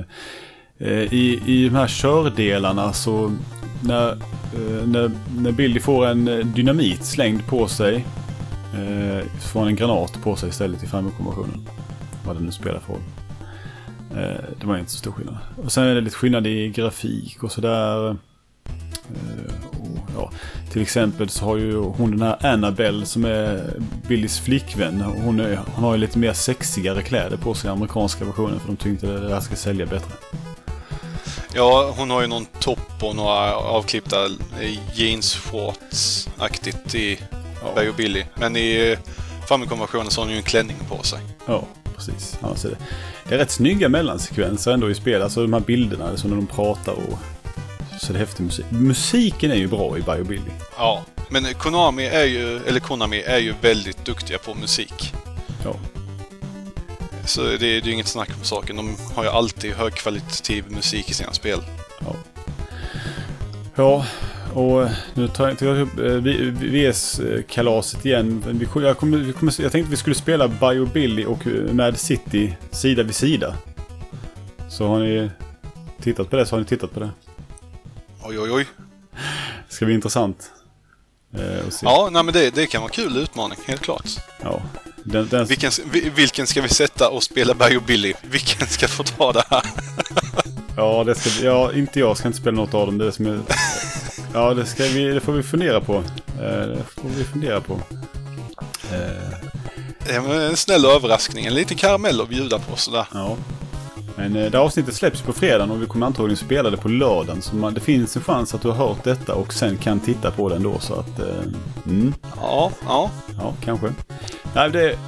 [0.89, 3.37] eh i, I de här kördelarna så
[3.81, 8.05] när, eh, när, när Billy får en eh, dynamit slängd på sig
[8.77, 11.69] eh, så får han en granat på sig istället i Famicom-versionen.
[12.27, 13.03] Vad det nu spelar för roll.
[14.11, 15.37] Eh, det var inte så stor skillnad.
[15.65, 18.09] Och sen är det lite skillnad i grafik och sådär.
[18.09, 18.15] Eh,
[19.81, 20.31] och, ja,
[20.71, 23.73] till exempel så har ju hon den här Annabelle som är
[24.09, 25.01] Billys flickvän.
[25.01, 28.67] Hon, är, hon har ju lite mer sexigare kläder på sig i amerikanska versionen för
[28.67, 30.13] de tyckte det där ska sälja bättre.
[31.55, 34.17] Ja, hon har ju någon topp och några avklippta
[34.95, 37.19] jeansshorts-aktigt i
[37.69, 37.75] Ja.
[37.75, 38.25] Bay och Billy.
[38.35, 39.13] Men i eh,
[39.47, 41.19] Famicom-versionen så har hon ju en klänning på sig.
[41.47, 41.65] Ja,
[41.97, 42.39] precis.
[42.43, 42.77] Annars är det,
[43.29, 45.23] det är rätt snygga mellansekvenser ändå i spel.
[45.23, 47.19] Alltså de här bilderna, som när de pratar och...
[48.01, 48.67] Så det är häftig musik.
[48.71, 50.51] Musiken är ju bra i Biobilly.
[50.79, 55.13] Ja, men Konami är ju, eller Konami är ju väldigt duktiga på musik.
[55.65, 55.75] Ja.
[57.25, 58.77] Så det, det är ju inget snack om saken.
[58.77, 61.61] De har ju alltid högkvalitativ musik i sina spel.
[61.99, 62.15] Ja.
[63.75, 64.07] Ja,
[64.57, 66.05] och nu tar jag, tar jag upp eh,
[66.63, 68.45] VS-kalaset igen.
[68.47, 72.57] Vi, jag, kommer, vi kommer, jag tänkte vi skulle spela Biobilly och eh, Mad City
[72.71, 73.57] sida vid sida.
[74.69, 75.31] Så har ni
[76.03, 77.11] tittat på det så har ni tittat på det.
[78.23, 78.67] Oj, oj, oj.
[79.69, 80.51] Det ska bli intressant.
[81.35, 81.43] Eh.
[81.83, 84.09] Ja, nej men det, det kan vara kul utmaning, helt klart.
[84.43, 84.63] ja.
[85.05, 88.13] Den, den, Vilken, vi- vilken ska vi sätta och spela Bio Billy?
[88.23, 89.63] Vilken ska få ta det här?
[90.77, 92.99] ja, det ska, ja, inte jag ska inte spela något av dem.
[92.99, 93.41] Det är som är,
[94.37, 95.95] ja, det, ska vi, det får vi fundera på.
[96.41, 97.81] Eh, det får vi fundera på.
[98.93, 103.07] Eh, en snäll överraskning, en liten karamell att bjuda på sådär.
[103.13, 103.37] Ja.
[104.17, 106.89] Men eh, det här avsnittet släpps på fredagen och vi kommer antagligen spela det på
[106.89, 107.43] lördagen.
[107.43, 110.31] Så man, det finns en chans att du har hört detta och sen kan titta
[110.31, 110.79] på det ändå.
[110.79, 111.19] Så att...
[111.87, 113.11] Mm, Ja, ja.
[113.39, 113.93] ja, kanske.
[114.55, 114.99] Nej, det...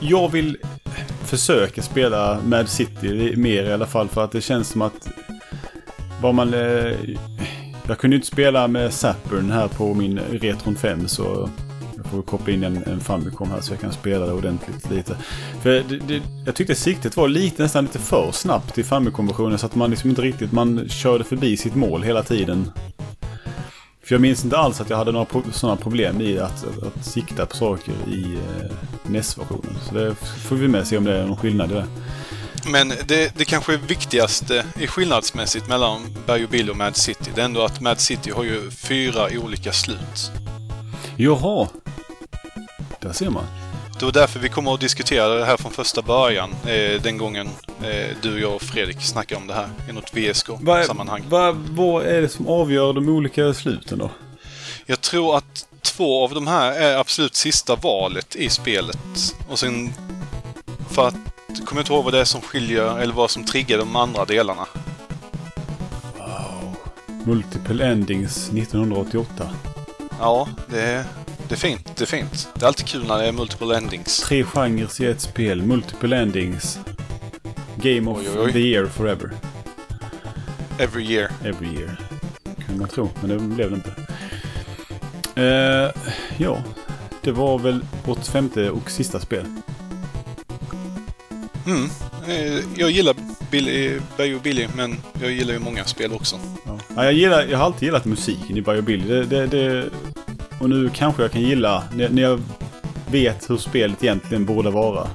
[0.00, 0.56] Jag vill
[1.24, 5.08] försöka spela Mad City mer i alla fall för att det känns som att...
[6.20, 6.54] Vad man...
[7.88, 11.50] Jag kunde ju inte spela med Saturn här på min Retron 5 så...
[11.96, 15.16] Jag får koppla in en, en Famicom här så jag kan spela det ordentligt lite.
[15.62, 19.66] För det, det, jag tyckte siktet var lite, nästan lite för snabbt i Famicom-versionen så
[19.66, 22.70] att man liksom inte riktigt, man körde förbi sitt mål hela tiden.
[24.02, 26.82] För jag minns inte alls att jag hade några pro- sådana problem i att, att,
[26.82, 28.70] att sikta på saker i eh,
[29.10, 29.74] NES-versionen.
[29.88, 31.86] Så det får vi med se om det är någon skillnad i det.
[32.68, 37.44] Men det, det kanske viktigaste i skillnadsmässigt mellan Bio Billy och Mad City, det är
[37.44, 40.30] ändå att Mad City har ju fyra olika slut.
[41.16, 41.68] Jaha!
[43.00, 43.44] Där ser man.
[43.98, 47.48] Det var därför vi kommer att diskutera det här från första början, eh, den gången
[47.82, 51.24] eh, du, jag och Fredrik snackade om det här i något VSK-sammanhang.
[51.28, 54.10] Vad vad är det som avgör de olika sluten då?
[54.86, 58.98] Jag tror att två av de här är absolut sista valet i spelet.
[59.48, 59.92] Och sen...
[60.90, 61.14] För att...
[61.56, 64.66] Kommer inte ihåg vad det är som skiljer, eller vad som triggar de andra delarna.
[67.24, 69.50] Multiple Endings 1988.
[70.20, 71.04] Ja, det är,
[71.48, 71.96] det är fint.
[71.96, 72.48] Det är fint.
[72.54, 74.20] Det är alltid kul när det är multiple endings.
[74.20, 75.62] Tre genrer i ett spel.
[75.62, 76.78] Multiple Endings.
[77.76, 78.52] Game of Oj, oj, oj.
[78.52, 79.30] the year forever.
[80.78, 81.30] Every year.
[81.44, 82.00] Every year.
[82.66, 83.92] Kunde man tro, men det blev det inte.
[85.42, 85.90] Eh,
[86.38, 86.62] ja,
[87.22, 89.44] det var väl vårt femte och sista spel.
[91.68, 91.88] Mm.
[92.28, 93.14] Eh, Jag gillar
[93.50, 96.36] Billy, Bio Billy, men jag gillar ju många spel också.
[96.66, 96.78] Ja.
[96.96, 99.08] Ja, jag, gillar, jag har alltid gillat musiken i Biobilly.
[99.08, 99.88] Det, det, det,
[100.60, 102.40] och nu kanske jag kan gilla, när, när jag
[103.10, 105.08] vet hur spelet egentligen borde vara.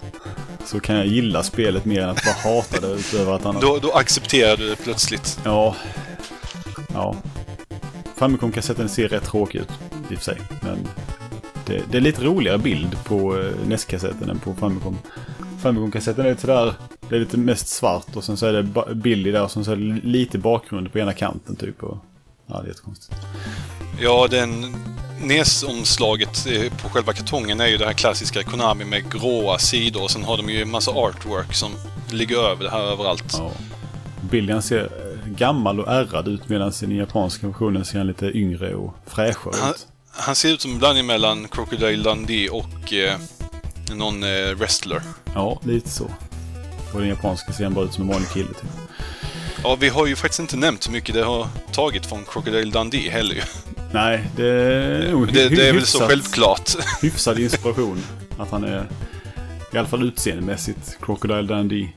[0.66, 3.62] Så kan jag gilla spelet mer än att bara hata det utöver att annat.
[3.62, 5.40] Då, då accepterar du det plötsligt.
[5.44, 5.76] Ja.
[6.94, 7.16] Ja.
[8.18, 9.70] Famicom-kassetten ser rätt tråkig ut
[10.12, 10.38] i och för sig.
[10.62, 10.88] Men
[11.66, 14.98] det, det är lite roligare bild på eh, NES-kassetten än på Famicom.
[15.64, 16.74] Famicom-kassetten är lite sådär,
[17.10, 19.72] det är lite mest svart och sen så är det Billy där och sen så
[19.72, 21.84] är det lite bakgrund på ena kanten typ.
[21.84, 21.98] Och,
[22.48, 23.22] ja, det är jättekonstigt.
[24.02, 24.76] Ja, den
[25.22, 26.48] NES-omslaget
[26.82, 30.38] på själva kartongen är ju det här klassiska Konami med gråa sidor och sen har
[30.38, 31.72] de ju en massa artwork som
[32.12, 33.36] ligger över det här överallt.
[33.38, 33.52] Ja.
[34.30, 38.08] Billy han ser eh, gammal och ärrad ut medan i den japanska versionen ser han
[38.08, 39.88] lite yngre och fräschare Han, ut.
[40.12, 43.20] han ser ut som en blandning mellan Crocodile Dundee och eh,
[43.92, 45.02] någon eh, wrestler.
[45.36, 46.04] Ja, lite så.
[46.94, 48.70] Och den japanska ser han bara ut som en vanlig kille typ.
[49.64, 53.10] Ja, vi har ju faktiskt inte nämnt hur mycket det har tagit från Crocodile Dundee
[53.10, 53.42] heller ju.
[53.92, 56.72] Nej, det är nog Det, det är väl så självklart.
[57.02, 58.04] hyfsad inspiration.
[58.38, 58.88] Att han är,
[59.74, 61.90] i alla fall utseendemässigt, Crocodile Dundee.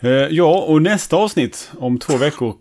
[0.00, 2.54] Eh, ja, och nästa avsnitt om två veckor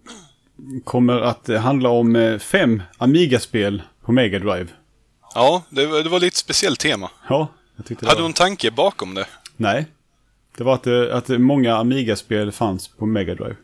[0.84, 4.68] kommer att handla om eh, fem Amiga-spel på Mega Drive.
[5.36, 7.12] Ja, det, var- det var lite speciellt tema.
[7.30, 7.48] Ja,
[7.78, 8.16] Hade var...
[8.16, 9.26] du en tanke bakom det?
[9.58, 9.86] Nej.
[10.58, 13.56] Det var att, det- att många Amiga-spel fanns på Mega Drive.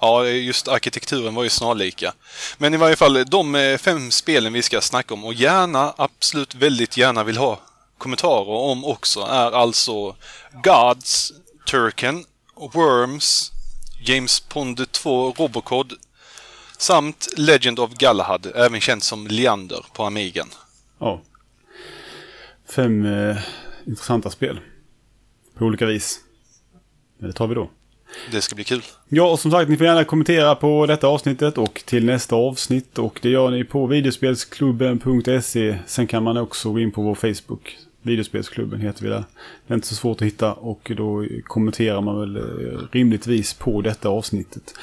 [0.00, 2.12] Ja, just arkitekturen var ju snarlika.
[2.58, 6.54] Men i varje fall, de eh, fem spelen vi ska snacka om och gärna, absolut
[6.54, 7.60] väldigt gärna vill ha
[7.98, 10.16] kommentarer om också är alltså
[10.64, 11.32] Gods,
[11.70, 12.24] Turken,
[12.74, 13.52] Worms,
[14.04, 15.92] James Pond 2 Robocod
[16.78, 20.48] samt Legend of Galahad, även känd som Leander på Amigan.
[20.98, 21.20] Ja
[22.70, 23.36] fem eh,
[23.84, 24.60] intressanta spel.
[25.58, 26.20] På olika vis.
[27.18, 27.70] Men det tar vi då.
[28.30, 28.82] Det ska bli kul.
[29.08, 32.98] Ja, och som sagt, ni får gärna kommentera på detta avsnittet och till nästa avsnitt.
[32.98, 35.78] Och det gör ni på videospelsklubben.se.
[35.86, 37.78] Sen kan man också gå in på vår Facebook.
[38.02, 39.24] Videospelsklubben heter vi där.
[39.66, 42.42] Det är inte så svårt att hitta och då kommenterar man väl eh,
[42.92, 44.74] rimligtvis på detta avsnittet.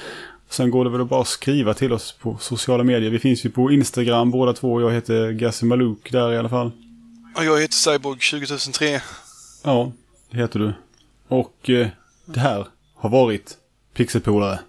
[0.49, 3.09] Sen går det väl att bara skriva till oss på sociala medier.
[3.09, 4.81] Vi finns ju på Instagram båda två.
[4.81, 6.71] Jag heter Gassi Malouk där i alla fall.
[7.35, 9.01] Och jag heter Cyborg 2003.
[9.63, 9.91] Ja,
[10.31, 10.73] det heter du.
[11.27, 11.87] Och eh,
[12.25, 13.57] det här har varit
[13.93, 14.59] Pixelpolare.